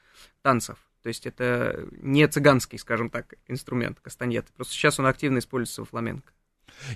танцев. 0.43 0.79
То 1.03 1.09
есть 1.09 1.27
это 1.27 1.87
не 2.01 2.27
цыганский, 2.27 2.79
скажем 2.79 3.11
так, 3.11 3.35
инструмент 3.47 3.99
кастаньет. 4.01 4.47
Просто 4.57 4.75
сейчас 4.75 4.99
он 4.99 5.07
активно 5.07 5.39
используется 5.39 5.83
во 5.83 5.87
фламенко. 5.87 6.33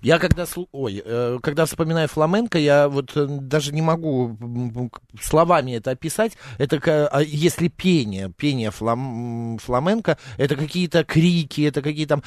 Я 0.02 0.18
когда, 0.18 0.44
слу- 0.44 0.68
ой, 0.72 1.02
э, 1.04 1.38
когда 1.42 1.66
вспоминаю 1.66 2.08
фламенко, 2.08 2.58
я 2.58 2.88
вот 2.88 3.12
э, 3.16 3.26
даже 3.26 3.72
не 3.72 3.82
могу 3.82 4.36
словами 5.20 5.72
это 5.72 5.90
описать. 5.92 6.32
Это 6.58 7.08
а 7.12 7.20
если 7.20 7.68
пение, 7.68 8.30
пение 8.30 8.70
флам, 8.70 9.58
фламенко, 9.58 10.18
это 10.36 10.56
какие-то 10.56 11.04
крики, 11.04 11.62
это 11.62 11.82
какие-то 11.82 12.20
там... 12.20 12.22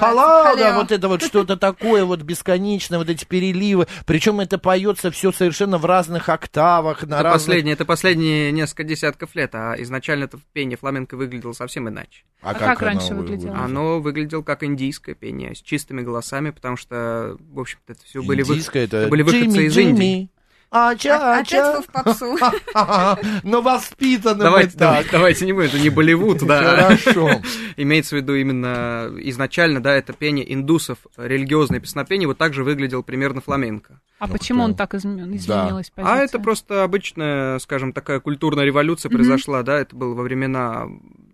Халео 0.00 0.74
вот 0.74 0.92
это 0.92 1.08
вот 1.08 1.22
что-то 1.22 1.56
такое 1.56 2.04
вот 2.04 2.22
бесконечное, 2.22 2.98
вот 2.98 3.08
эти 3.08 3.24
переливы. 3.24 3.86
Причем 4.06 4.40
это 4.40 4.58
поется 4.58 5.10
все 5.10 5.32
совершенно 5.32 5.78
в 5.78 5.84
разных 5.84 6.28
октавах, 6.28 7.02
на 7.02 7.14
Это 7.14 7.22
разных... 7.24 7.32
последние, 7.32 7.72
это 7.74 7.84
последние 7.84 8.52
несколько 8.52 8.84
десятков 8.84 9.34
лет, 9.34 9.54
а 9.54 9.74
изначально 9.78 10.24
это 10.24 10.38
пение 10.52 10.76
фламенко 10.76 11.16
выглядело 11.16 11.52
совсем 11.52 11.88
иначе. 11.88 12.24
А 12.42 12.54
как 12.54 12.80
раньше 12.80 13.12
оно 13.12 13.22
выглядело? 13.22 13.56
Оно 13.56 14.00
выглядело 14.00 14.42
как 14.42 14.62
индийское 14.62 15.14
пение, 15.20 15.54
с 15.54 15.60
чистыми 15.60 16.00
голосами, 16.02 16.50
потому 16.50 16.76
что, 16.76 17.36
в 17.52 17.60
общем-то, 17.60 17.92
это 17.92 18.02
все 18.04 18.22
были, 18.22 18.42
вы- 18.42 18.60
это 18.74 19.06
были 19.08 19.22
выходцы 19.22 19.44
Джимми, 19.46 19.66
из 19.66 19.76
Индии. 19.76 19.92
Джимми. 19.92 20.30
Ача, 20.72 21.34
Опять 21.40 21.52
ача. 21.52 21.72
вы 21.78 21.82
в 21.82 21.86
попсу. 21.88 22.36
Но 23.42 23.60
воспитаны 23.60 24.36
мы 24.38 24.44
Давайте, 24.44 24.78
так. 24.78 25.06
давайте, 25.10 25.44
не 25.44 25.52
будем, 25.52 25.68
это 25.68 25.80
не 25.80 25.90
Болливуд, 25.90 26.38
да. 26.46 26.76
Хорошо. 26.96 27.28
Имеется 27.76 28.14
в 28.14 28.18
виду 28.20 28.36
именно 28.36 29.10
изначально, 29.18 29.82
да, 29.82 29.94
это 29.96 30.12
пение 30.12 30.52
индусов, 30.54 30.98
религиозное 31.16 31.80
песнопение, 31.80 32.28
вот 32.28 32.38
так 32.38 32.54
же 32.54 32.62
выглядел 32.62 33.02
примерно 33.02 33.40
фламенко. 33.40 34.00
А 34.20 34.26
Ну, 34.28 34.32
почему 34.32 34.58
да. 34.60 34.64
он 34.66 34.74
так 34.76 34.94
изм- 34.94 35.34
изменилась 35.34 35.90
позиция? 35.90 36.14
А 36.14 36.18
это 36.22 36.38
просто 36.38 36.84
обычная, 36.84 37.58
скажем, 37.58 37.92
такая 37.92 38.20
культурная 38.20 38.64
революция 38.64 39.10
произошла, 39.10 39.64
да, 39.64 39.80
это 39.80 39.96
было 39.96 40.14
во 40.14 40.22
времена, 40.22 40.86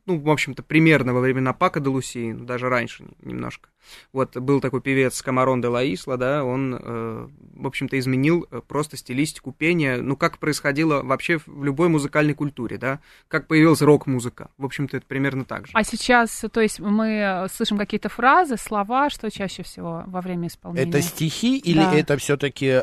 ну, 0.07 0.19
в 0.19 0.31
общем-то, 0.31 0.63
примерно 0.63 1.13
во 1.13 1.21
времена 1.21 1.53
Пака 1.53 1.81
де 1.81 1.89
Луси, 1.89 2.33
ну, 2.33 2.45
даже 2.45 2.69
раньше 2.69 3.05
немножко. 3.23 3.69
Вот 4.13 4.37
был 4.37 4.61
такой 4.61 4.81
певец 4.81 5.21
Камарон 5.23 5.61
де 5.61 5.69
Лаисла, 5.69 6.17
да, 6.17 6.45
он, 6.45 6.75
э, 6.81 7.29
в 7.55 7.67
общем-то, 7.67 7.99
изменил 7.99 8.47
э, 8.51 8.61
просто 8.67 8.97
стилистику 8.97 9.53
пения, 9.53 10.01
ну, 10.03 10.17
как 10.17 10.39
происходило 10.39 11.03
вообще 11.03 11.39
в 11.45 11.65
любой 11.65 11.89
музыкальной 11.89 12.35
культуре, 12.35 12.79
да, 12.79 13.01
как 13.29 13.47
появилась 13.47 13.83
рок-музыка. 13.83 14.51
В 14.59 14.65
общем-то, 14.65 14.97
это 14.97 15.07
примерно 15.07 15.45
так 15.45 15.67
же. 15.67 15.73
А 15.75 15.85
сейчас, 15.85 16.45
то 16.53 16.61
есть 16.61 16.81
мы 16.81 17.09
э, 17.09 17.49
слышим 17.49 17.79
какие-то 17.79 18.09
фразы, 18.09 18.57
слова, 18.57 19.11
что 19.11 19.31
чаще 19.31 19.63
всего 19.63 20.05
во 20.07 20.21
время 20.21 20.49
исполнения? 20.49 20.89
Это 20.89 21.03
стихи 21.03 21.59
или 21.59 21.79
Да. 21.79 21.95
это 21.95 22.17
все-таки 22.17 22.83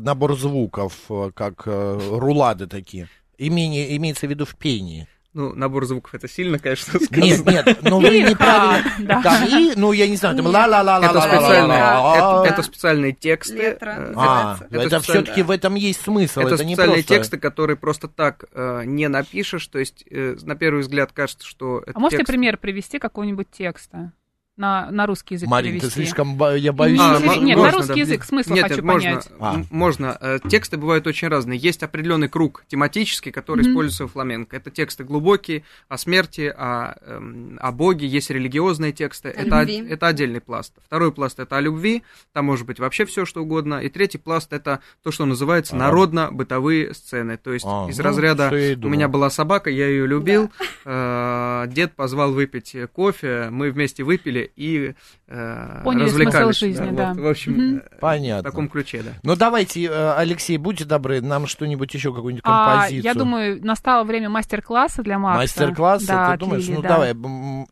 набор 0.00 0.36
звуков, 0.36 0.94
э, 1.08 1.30
как 1.34 1.62
э, 1.66 1.98
рулады 2.18 2.66
такие? 2.66 3.08
Имение, 3.38 3.96
имеется 3.96 4.26
в 4.26 4.30
виду 4.30 4.44
в 4.44 4.54
пении. 4.56 5.08
Ну, 5.34 5.54
набор 5.54 5.86
звуков 5.86 6.14
это 6.14 6.28
сильно, 6.28 6.58
конечно, 6.58 7.00
сказано. 7.00 7.24
Нет, 7.24 7.46
нет, 7.46 7.78
ну 7.82 8.00
вы 8.00 8.20
неправильно. 8.20 8.82
ха, 8.82 8.96
да. 8.98 9.22
Там 9.22 9.44
и, 9.48 9.72
ну 9.76 9.92
я 9.92 10.06
не 10.06 10.16
знаю, 10.16 10.36
там 10.36 10.46
ла 10.46 10.66
ла 10.66 10.82
ла 10.82 10.98
ла 10.98 11.06
Это 11.06 11.14
ла 11.14 11.20
специальные, 11.22 11.82
ла 11.82 12.42
это, 12.42 12.52
это 12.52 12.62
специальные 12.62 13.12
тексты. 13.12 13.78
Э, 13.80 14.12
А, 14.14 14.58
это 14.70 15.00
все-таки 15.00 15.42
в 15.42 15.50
этом 15.50 15.74
есть 15.74 16.02
смысл. 16.02 16.40
Это, 16.40 16.56
Это 16.56 16.64
не 16.64 16.74
специальные 16.74 16.96
просто. 17.02 17.14
тексты, 17.14 17.38
которые 17.38 17.76
просто 17.76 18.08
так 18.08 18.44
э, 18.52 18.82
не 18.84 19.08
напишешь. 19.08 19.66
То 19.68 19.78
есть, 19.78 20.04
э, 20.10 20.36
на 20.42 20.54
первый 20.54 20.80
взгляд 20.80 21.12
кажется, 21.12 21.46
что 21.46 21.78
это 21.86 21.92
А 21.94 21.98
можете 21.98 22.18
текст... 22.18 22.30
пример 22.30 22.58
привести 22.58 22.98
какого-нибудь 22.98 23.50
текста? 23.50 24.12
На, 24.58 24.90
на 24.90 25.06
русский 25.06 25.36
язык 25.36 25.48
Марин, 25.48 25.72
ты 25.76 25.80
перевести? 25.80 26.00
слишком, 26.02 26.36
бо- 26.36 26.54
я 26.54 26.74
боюсь. 26.74 27.00
А, 27.00 27.18
мо- 27.20 27.36
нет, 27.36 27.56
можно, 27.56 27.72
на 27.72 27.78
русский 27.78 27.94
да. 27.94 28.00
язык 28.00 28.22
смысл 28.24 28.52
нет, 28.52 28.62
хочу 28.64 28.74
нет, 28.76 28.84
можно, 28.84 29.08
понять. 29.08 29.28
А. 29.40 29.62
можно. 29.70 30.18
Э, 30.20 30.38
Тексты 30.46 30.76
бывают 30.76 31.06
очень 31.06 31.28
разные. 31.28 31.58
Есть 31.58 31.82
определенный 31.82 32.28
круг 32.28 32.62
тематический, 32.68 33.32
который 33.32 33.62
Мгм. 33.62 33.70
используется 33.70 34.06
в 34.08 34.12
фламенко. 34.12 34.54
Это 34.54 34.70
тексты 34.70 35.04
глубокие, 35.04 35.64
о 35.88 35.96
смерти, 35.96 36.52
о, 36.54 36.96
эм, 37.00 37.58
о 37.62 37.72
Боге. 37.72 38.06
Есть 38.06 38.28
религиозные 38.28 38.92
тексты. 38.92 39.30
О 39.30 39.32
это, 39.32 39.60
любви. 39.60 39.86
это 39.88 40.06
отдельный 40.08 40.42
пласт. 40.42 40.74
Второй 40.84 41.12
пласт 41.12 41.40
это 41.40 41.56
о 41.56 41.60
любви. 41.62 42.02
Там 42.34 42.44
может 42.44 42.66
быть 42.66 42.78
вообще 42.78 43.06
все, 43.06 43.24
что 43.24 43.40
угодно. 43.40 43.76
И 43.80 43.88
третий 43.88 44.18
пласт 44.18 44.52
это 44.52 44.80
то, 45.02 45.10
что 45.12 45.24
называется 45.24 45.76
А. 45.76 45.78
народно-бытовые 45.78 46.92
сцены. 46.92 47.38
То 47.38 47.54
есть 47.54 47.64
А, 47.66 47.86
из 47.88 47.96
ну, 47.96 48.04
разряда 48.04 48.50
у 48.50 48.88
меня 48.90 49.08
была 49.08 49.30
собака, 49.30 49.70
я 49.70 49.88
ее 49.88 50.06
любил. 50.06 50.50
э, 50.84 51.64
дед 51.68 51.94
позвал 51.94 52.32
выпить 52.32 52.76
кофе, 52.92 53.48
мы 53.50 53.70
вместе 53.70 54.02
выпили 54.02 54.42
и 54.56 54.94
э, 55.28 55.80
Поняли 55.84 56.04
развлекались. 56.04 56.56
смысл 56.56 56.58
жизни, 56.58 56.90
да. 56.96 57.08
вот, 57.14 57.22
в 57.22 57.26
общем, 57.26 57.76
э, 57.78 57.98
Понятно. 58.00 58.48
в 58.48 58.52
таком 58.52 58.68
ключе, 58.68 59.02
да. 59.02 59.10
Ну 59.22 59.36
давайте, 59.36 59.84
э, 59.84 60.14
Алексей, 60.16 60.56
будьте 60.58 60.84
добры, 60.84 61.20
нам 61.20 61.46
что-нибудь 61.46 61.92
еще, 61.94 62.12
какую-нибудь 62.12 62.44
А, 62.46 62.72
композицию. 62.74 63.04
я 63.04 63.14
думаю, 63.14 63.64
настало 63.64 64.04
время 64.04 64.28
мастер-класса 64.28 65.02
для 65.02 65.18
Макса. 65.18 65.38
Мастер-класс, 65.40 66.04
да, 66.04 66.32
ты 66.32 66.38
думаешь? 66.38 66.66
Лили, 66.66 66.76
ну 66.76 66.82
да. 66.82 66.88
давай. 66.88 67.14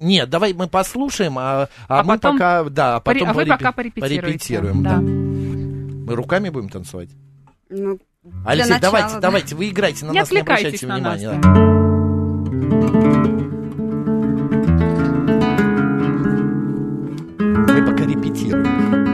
Нет, 0.00 0.30
давай 0.30 0.52
мы 0.52 0.68
послушаем, 0.68 1.38
а, 1.38 1.68
а 1.88 2.00
А 2.00 2.02
мы 2.02 2.14
потом 2.14 2.34
пока, 2.36 2.64
да, 2.64 2.96
а 2.96 3.00
потом 3.00 3.30
а 3.30 3.32
вы 3.32 3.46
пока 3.46 3.72
порепетируете. 3.72 4.20
порепетируем, 4.22 4.82
да. 4.82 4.96
да. 4.96 5.00
Мы 5.00 6.14
руками 6.14 6.48
будем 6.48 6.68
танцевать? 6.68 7.10
Ну, 7.68 7.98
Алексей, 8.44 8.72
начала, 8.72 8.80
давайте, 8.92 9.14
да. 9.14 9.20
давайте, 9.20 9.54
вы 9.54 9.68
играйте, 9.68 10.04
на 10.04 10.10
Не 10.10 10.20
нас 10.20 10.30
не 10.30 10.40
обращайте 10.40 10.86
на 10.86 10.98
нас. 10.98 11.18
внимания. 11.20 11.40
да. 11.40 11.89
Пока 18.50 19.10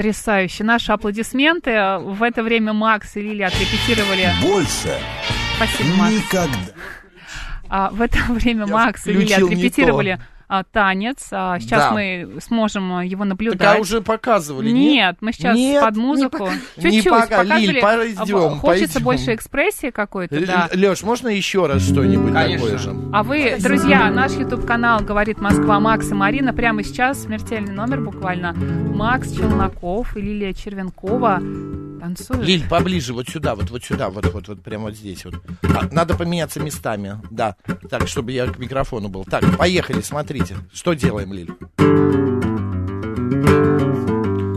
Потрясающе. 0.00 0.64
Наши 0.64 0.92
аплодисменты. 0.92 1.98
В 2.00 2.22
это 2.22 2.42
время 2.42 2.72
Макс 2.72 3.16
и 3.16 3.20
Лили 3.20 3.42
отрепетировали. 3.42 4.30
Больше 4.40 4.98
Спасибо, 5.56 5.94
Макс. 5.94 6.14
никогда. 6.14 6.58
А, 7.68 7.90
в 7.90 8.00
это 8.00 8.18
время 8.32 8.64
Я 8.64 8.72
Макс 8.72 9.06
и 9.06 9.12
Лили 9.12 9.26
включил 9.26 9.48
не 9.50 9.54
отрепетировали 9.56 10.18
а, 10.52 10.64
танец. 10.64 11.28
А, 11.30 11.60
сейчас 11.60 11.84
Да. 11.84 11.90
мы 11.92 12.28
сможем 12.40 12.92
а, 12.92 13.04
его 13.04 13.22
Так 13.22 13.28
наблюдать. 13.28 13.78
а 13.78 13.80
уже 13.80 14.00
показывали, 14.00 14.68
Нет, 14.70 14.82
нет? 14.82 15.16
мы 15.20 15.32
сейчас 15.32 15.56
Нет, 15.56 15.80
под 15.80 15.96
музыку. 15.96 16.48
Не 16.76 16.82
Чуть-чуть 16.82 17.08
пока. 17.08 17.38
показывали. 17.38 17.66
Лиль, 17.66 17.80
пойдем, 17.80 18.58
Хочется 18.58 18.94
пойдем. 18.94 19.04
больше 19.04 19.34
экспрессии 19.36 19.90
какой-то, 19.90 20.44
да. 20.44 20.68
Леш, 20.74 21.04
можно 21.04 21.28
еще 21.28 21.66
раз 21.66 21.82
что-нибудь 21.84 22.32
Конечно. 22.32 22.66
такое 22.66 22.78
же? 22.78 22.96
А 23.12 23.22
вы, 23.22 23.56
друзья, 23.60 24.10
наш 24.10 24.32
YouTube-канал 24.32 25.00
«Говорит 25.04 25.40
Москва» 25.40 25.78
Макс 25.78 26.10
и 26.10 26.14
Марина. 26.14 26.52
Прямо 26.52 26.82
сейчас 26.82 27.22
смертельный 27.22 27.72
номер 27.72 28.00
буквально. 28.00 28.52
Макс 28.52 29.30
Челноков 29.32 30.16
и 30.16 30.20
Лилия 30.20 30.52
Червенкова 30.52 31.40
танцуют. 32.00 32.44
Лиль, 32.46 32.66
поближе, 32.68 33.12
вот 33.12 33.28
сюда, 33.28 33.54
вот, 33.54 33.70
вот 33.70 33.84
сюда, 33.84 34.10
вот, 34.10 34.32
вот, 34.32 34.48
вот, 34.48 34.62
прямо 34.62 34.84
вот 34.84 34.96
здесь 34.96 35.24
вот. 35.24 35.34
А, 35.62 35.88
надо 35.92 36.14
поменяться 36.16 36.60
местами, 36.60 37.18
да. 37.30 37.56
Так, 37.88 38.08
чтобы 38.08 38.32
я 38.32 38.46
к 38.46 38.58
микрофону 38.58 39.08
был. 39.08 39.24
Так, 39.24 39.44
поехали, 39.56 40.00
смотрите. 40.00 40.56
Что 40.72 40.94
делаем, 40.94 41.32
Лиль? 41.32 41.50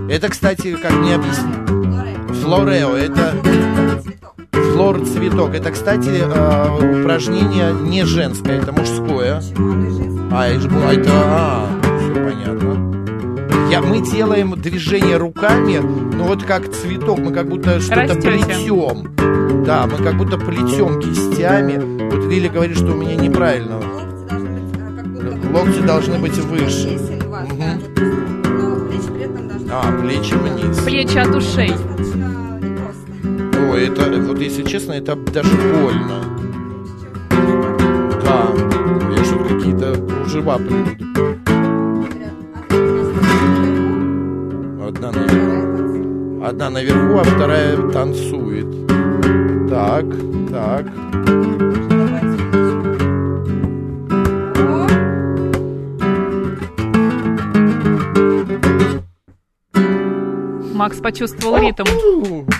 Это, 0.09 0.29
кстати, 0.29 0.75
как 0.75 0.91
мне 0.93 1.15
объяснить? 1.15 2.41
Флорео, 2.41 2.95
это 2.95 3.33
флор 4.73 5.05
цветок. 5.05 5.53
Это, 5.55 5.71
кстати, 5.71 6.09
э, 6.09 7.01
упражнение 7.01 7.73
не 7.73 8.05
женское, 8.05 8.59
это 8.59 8.71
мужское. 8.71 9.41
А, 10.31 10.47
это, 10.47 10.59
же 10.61 10.69
было- 10.69 10.91
это, 10.91 11.11
а, 11.13 11.79
все 11.99 12.13
понятно. 12.13 12.82
Я, 13.69 13.81
мы 13.81 14.01
делаем 14.01 14.53
движение 14.59 15.17
руками, 15.17 15.77
ну 15.79 16.25
вот 16.25 16.43
как 16.43 16.71
цветок, 16.71 17.19
мы 17.19 17.31
как 17.33 17.47
будто 17.49 17.79
что-то 17.79 18.15
плетем. 18.15 19.63
Да, 19.65 19.87
мы 19.87 19.97
как 20.03 20.17
будто 20.17 20.37
плетем 20.37 20.99
кистями. 20.99 22.09
Вот 22.09 22.29
Лиля 22.29 22.49
говорит, 22.49 22.77
что 22.77 22.87
у 22.87 22.95
меня 22.95 23.15
неправильно. 23.15 23.77
Локти 23.77 23.91
должны 24.21 24.59
быть 24.59 24.75
как 24.77 25.07
будто... 25.07 25.57
Локти 25.59 25.81
должны 25.81 26.19
быть 26.19 26.37
выше. 26.37 26.99
А, 29.71 29.91
плечи 30.01 30.33
вниз. 30.35 30.77
Плечи 30.83 31.17
от 31.17 31.35
ушей. 31.35 31.73
Ой, 33.71 33.87
это, 33.87 34.21
вот 34.21 34.39
если 34.39 34.63
честно, 34.63 34.93
это 34.93 35.15
даже 35.15 35.49
больно. 35.49 36.23
Да, 38.23 38.47
я 39.17 39.23
что-то 39.25 39.55
какие-то 39.55 39.95
кружева 39.95 40.57
приведу. 40.57 41.42
Одна 46.43 46.69
наверху, 46.69 47.19
а 47.19 47.23
вторая 47.23 47.77
танцует. 47.91 48.67
Так, 49.69 50.05
так. 50.51 50.85
Макс 60.73 60.97
почувствовал 60.99 61.57
ритм. 61.59 61.85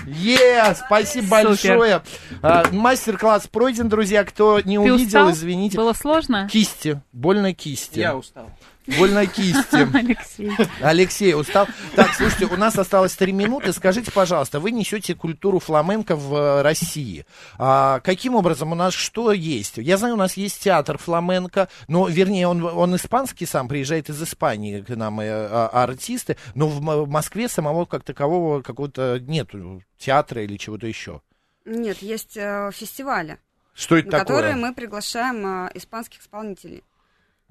Е, 0.06 0.74
спасибо 0.74 1.24
Супер. 1.24 1.76
большое. 1.76 2.02
А, 2.42 2.64
мастер-класс 2.72 3.48
пройден, 3.48 3.88
друзья. 3.88 4.24
Кто 4.24 4.60
не 4.60 4.76
Ты 4.76 4.92
увидел, 4.92 5.06
устал? 5.06 5.30
извините. 5.30 5.76
Было 5.76 5.92
сложно? 5.92 6.48
Кисти, 6.50 7.02
больно 7.12 7.52
кисти. 7.52 7.98
Я 7.98 8.16
устал. 8.16 8.48
Больно 8.86 9.26
кисти. 9.26 9.88
Алексей. 9.96 10.50
Алексей 10.80 11.34
устал. 11.34 11.66
Так, 11.96 12.14
слушайте, 12.14 12.46
у 12.46 12.56
нас 12.56 12.78
осталось 12.78 13.14
три 13.14 13.32
минуты. 13.32 13.72
Скажите, 13.72 14.10
пожалуйста, 14.12 14.60
вы 14.60 14.72
несете 14.72 15.14
культуру 15.14 15.58
фламенко 15.58 16.16
в 16.16 16.62
России. 16.62 17.24
А, 17.58 18.00
каким 18.00 18.34
образом 18.34 18.72
у 18.72 18.74
нас 18.74 18.92
что 18.92 19.32
есть? 19.32 19.78
Я 19.78 19.96
знаю, 19.96 20.14
у 20.14 20.18
нас 20.18 20.36
есть 20.36 20.62
театр 20.62 20.98
фламенко, 20.98 21.68
но, 21.88 22.08
вернее, 22.08 22.46
он, 22.46 22.62
он 22.62 22.94
испанский 22.96 23.46
сам, 23.46 23.68
приезжает 23.68 24.10
из 24.10 24.22
Испании 24.22 24.80
к 24.82 24.90
нам 24.90 25.20
э, 25.20 25.28
а- 25.30 25.68
артисты, 25.84 26.36
но 26.54 26.68
в, 26.68 26.80
в 26.80 27.08
Москве 27.08 27.48
самого 27.48 27.86
как 27.86 28.04
такового 28.04 28.60
какого-то 28.60 29.18
нету 29.20 29.82
театра 29.98 30.42
или 30.42 30.56
чего-то 30.56 30.86
еще. 30.86 31.22
Нет, 31.64 32.02
есть 32.02 32.36
э, 32.36 32.70
фестивали, 32.74 33.38
Что 33.74 33.96
это 33.96 34.10
на 34.10 34.18
такое? 34.18 34.36
которые 34.36 34.56
мы 34.56 34.74
приглашаем 34.74 35.66
э, 35.66 35.70
испанских 35.74 36.20
исполнителей. 36.20 36.84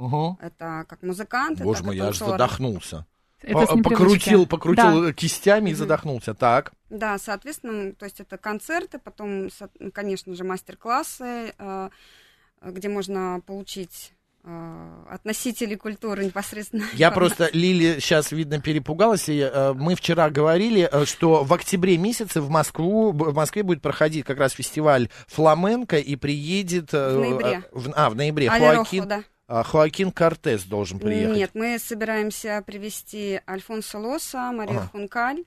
Мгм. 0.03 0.37
Это 0.41 0.85
как 0.87 1.01
музыканты, 1.03 1.63
Боже 1.63 1.83
мой, 1.83 1.95
я 1.97 2.07
аж 2.07 2.17
задохнулся. 2.17 3.05
Это 3.41 3.53
По- 3.67 3.77
покрутил, 3.77 4.45
покрутил 4.45 5.03
Да. 5.03 5.13
кистями 5.13 5.71
и 5.71 5.73
задохнулся. 5.73 6.33
Так. 6.33 6.71
Да, 6.89 7.17
соответственно, 7.17 7.93
то 7.93 8.05
есть 8.05 8.19
это 8.21 8.37
концерты, 8.37 8.99
потом, 8.99 9.49
со- 9.49 9.69
конечно 9.93 10.33
же, 10.35 10.43
мастер-классы, 10.43 11.53
э, 11.57 11.89
где 12.61 12.87
можно 12.89 13.41
получить 13.45 14.13
э, 14.45 15.03
от 15.09 15.23
носителей 15.23 15.77
культуры 15.77 16.25
непосредственно. 16.25 16.83
Я 16.95 17.11
просто, 17.11 17.49
Лили 17.53 17.99
сейчас, 18.01 18.33
видно, 18.33 18.59
перепугалась. 18.59 19.29
И, 19.29 19.39
э, 19.39 19.71
мы 19.73 19.95
вчера 19.95 20.29
говорили, 20.29 20.89
э, 20.91 21.05
что 21.05 21.45
в 21.45 21.53
октябре 21.53 21.97
месяце 21.97 22.41
в 22.41 22.49
Москву, 22.49 23.13
в 23.13 23.33
Москве 23.33 23.63
будет 23.63 23.81
проходить 23.81 24.25
как 24.25 24.37
раз 24.39 24.51
фестиваль 24.51 25.07
фламенко 25.27 25.97
и 25.97 26.17
приедет... 26.17 26.93
э, 26.93 27.15
В 27.15 27.19
ноябре. 27.21 27.63
э, 27.63 27.69
в- 27.71 27.93
а, 27.95 28.09
в 28.09 28.15
ноябре. 28.17 28.49
Хоакин, 28.49 29.03
Рохо, 29.03 29.05
да. 29.07 29.23
А, 29.53 29.63
Хоакин 29.63 30.11
Кортес 30.11 30.63
должен 30.63 30.97
приехать. 30.97 31.37
Нет, 31.37 31.51
мы 31.53 31.77
собираемся 31.77 32.63
привести 32.65 33.39
Альфонсо 33.47 33.99
Лоса, 33.99 34.51
Марию 34.51 34.79
Ага. 34.79 34.89
Хункаль. 34.91 35.43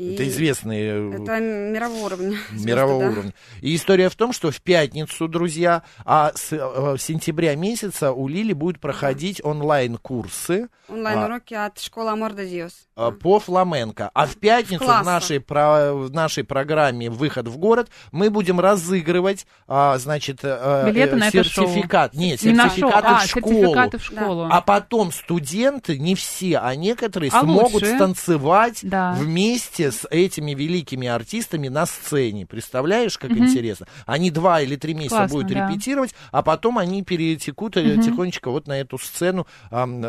И 0.00 0.14
Это 0.14 0.26
известные... 0.28 0.92
э, 0.94 1.22
Это 1.22 1.38
мирового 1.40 2.06
уровня. 2.06 2.38
звезды, 2.50 2.66
мирового 2.66 3.02
да. 3.04 3.10
уровня. 3.10 3.34
И 3.60 3.76
история 3.76 4.08
в 4.08 4.16
том, 4.16 4.32
что 4.32 4.50
в 4.50 4.60
пятницу, 4.62 5.28
друзья, 5.28 5.82
а 6.06 6.32
с 6.34 6.48
э, 6.52 6.96
сентября 6.98 7.54
месяца 7.54 8.12
у 8.12 8.26
Лили 8.28 8.54
будут 8.54 8.80
проходить 8.80 9.40
онлайн-курсы 9.44 10.68
Онлайн-уроки 10.88 11.54
от 11.54 11.78
школы 11.78 12.10
Амор 12.10 12.32
де 12.32 12.46
Диос. 12.48 12.72
по 13.20 13.38
фламенко. 13.38 14.10
А 14.14 14.26
в 14.26 14.36
пятницу 14.36 14.82
в 14.82 14.86
классах. 14.86 15.06
нашей, 15.06 15.40
про- 15.40 15.92
в 15.92 16.10
нашей 16.12 16.44
программе 16.44 17.10
«Выход 17.10 17.46
в 17.48 17.56
город» 17.58 17.88
мы 18.10 18.30
будем 18.30 18.58
разыгрывать, 18.58 19.46
а, 19.68 19.98
значит, 19.98 20.38
э, 20.42 20.84
Билеты 20.90 21.16
э, 21.16 21.18
на 21.18 21.30
шоу. 21.30 21.44
сертификат. 21.44 22.14
Нет, 22.14 22.42
Не 22.42 22.52
нашел. 22.52 22.70
сертификаты 22.76 23.06
А, 23.08 23.18
в 23.18 23.24
школу. 23.26 23.54
сертификаты 23.54 23.98
в 23.98 24.04
школу. 24.04 24.48
А 24.50 24.60
потом 24.60 25.12
студенты, 25.12 25.98
не 25.98 26.14
все, 26.14 26.58
а 26.58 26.74
некоторые 26.74 27.30
А 27.32 27.40
смогут 27.42 27.72
лучшие? 27.74 27.94
станцевать 27.96 28.80
Да. 28.82 29.12
вместе 29.18 29.89
с 29.90 30.06
этими 30.10 30.52
великими 30.54 31.08
артистами 31.08 31.68
на 31.68 31.86
сцене. 31.86 32.46
Представляешь, 32.46 33.18
как 33.18 33.30
интересно? 33.32 33.86
Они 34.06 34.30
два 34.30 34.60
или 34.60 34.76
три 34.76 34.94
месяца 34.94 35.16
Классно, 35.16 35.36
будут 35.36 35.52
да. 35.52 35.68
репетировать, 35.68 36.14
а 36.32 36.42
потом 36.42 36.78
они 36.78 37.02
перетекут 37.02 37.76
э, 37.76 37.96
тихонечко 37.96 38.50
вот 38.50 38.66
на 38.66 38.80
эту 38.80 38.98
сцену. 38.98 39.46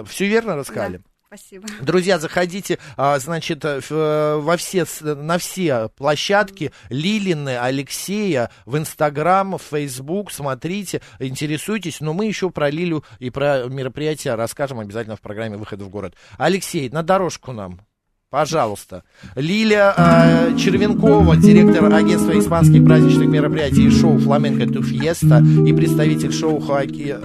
Все 0.05 0.27
верно 0.27 0.55
рассказали? 0.55 0.97
Да, 0.97 1.03
Спасибо. 1.33 1.65
Друзья, 1.81 2.19
заходите, 2.19 2.77
а, 2.97 3.17
значит, 3.17 3.63
э, 3.63 3.79
э, 3.89 4.35
во 4.35 4.57
все, 4.57 4.85
на 4.99 5.37
все 5.37 5.87
площадки 5.95 6.73
Лилины, 6.89 7.57
Алексея, 7.57 8.51
в 8.65 8.77
Инстаграм, 8.77 9.57
в 9.57 9.61
Фейсбук, 9.61 10.29
смотрите, 10.29 11.01
интересуйтесь, 11.19 12.01
но 12.01 12.11
мы 12.13 12.25
еще 12.25 12.49
про 12.49 12.69
Лилю 12.69 13.05
и 13.19 13.29
про 13.29 13.63
мероприятия 13.69 14.35
расскажем 14.35 14.81
обязательно 14.81 15.15
в 15.15 15.21
программе 15.21 15.55
«Выход 15.55 15.81
в 15.81 15.87
город». 15.87 16.15
Алексей, 16.37 16.89
на 16.89 17.01
дорожку 17.01 17.53
нам. 17.53 17.79
Пожалуйста. 18.31 19.03
Лилия 19.35 19.93
э, 19.95 20.57
Червенкова, 20.57 21.35
директор 21.35 21.93
агентства 21.93 22.39
испанских 22.39 22.85
праздничных 22.85 23.27
мероприятий 23.27 23.87
и 23.87 23.91
шоу 23.91 24.17
«Фламенко 24.19 24.71
Туфьеста» 24.71 25.43
и 25.67 25.73
представитель 25.73 26.31
шоу 26.31 26.61
«Хоаки...» 26.61 27.17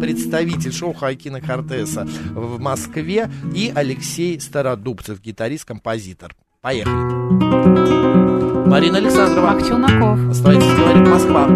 представитель 0.00 0.72
шоу 0.72 0.92
Хакина 0.92 1.40
Кортеса 1.40 2.06
в 2.34 2.58
Москве 2.58 3.30
и 3.54 3.70
Алексей 3.74 4.40
Стародубцев, 4.40 5.20
гитарист-композитор. 5.20 6.34
Поехали. 6.60 6.94
Марина 8.66 8.98
Александрова. 8.98 9.52
Акчелнаков. 9.52 10.30
Оставайтесь, 10.30 10.74
говорит 10.74 11.08
Москва. 11.08 11.48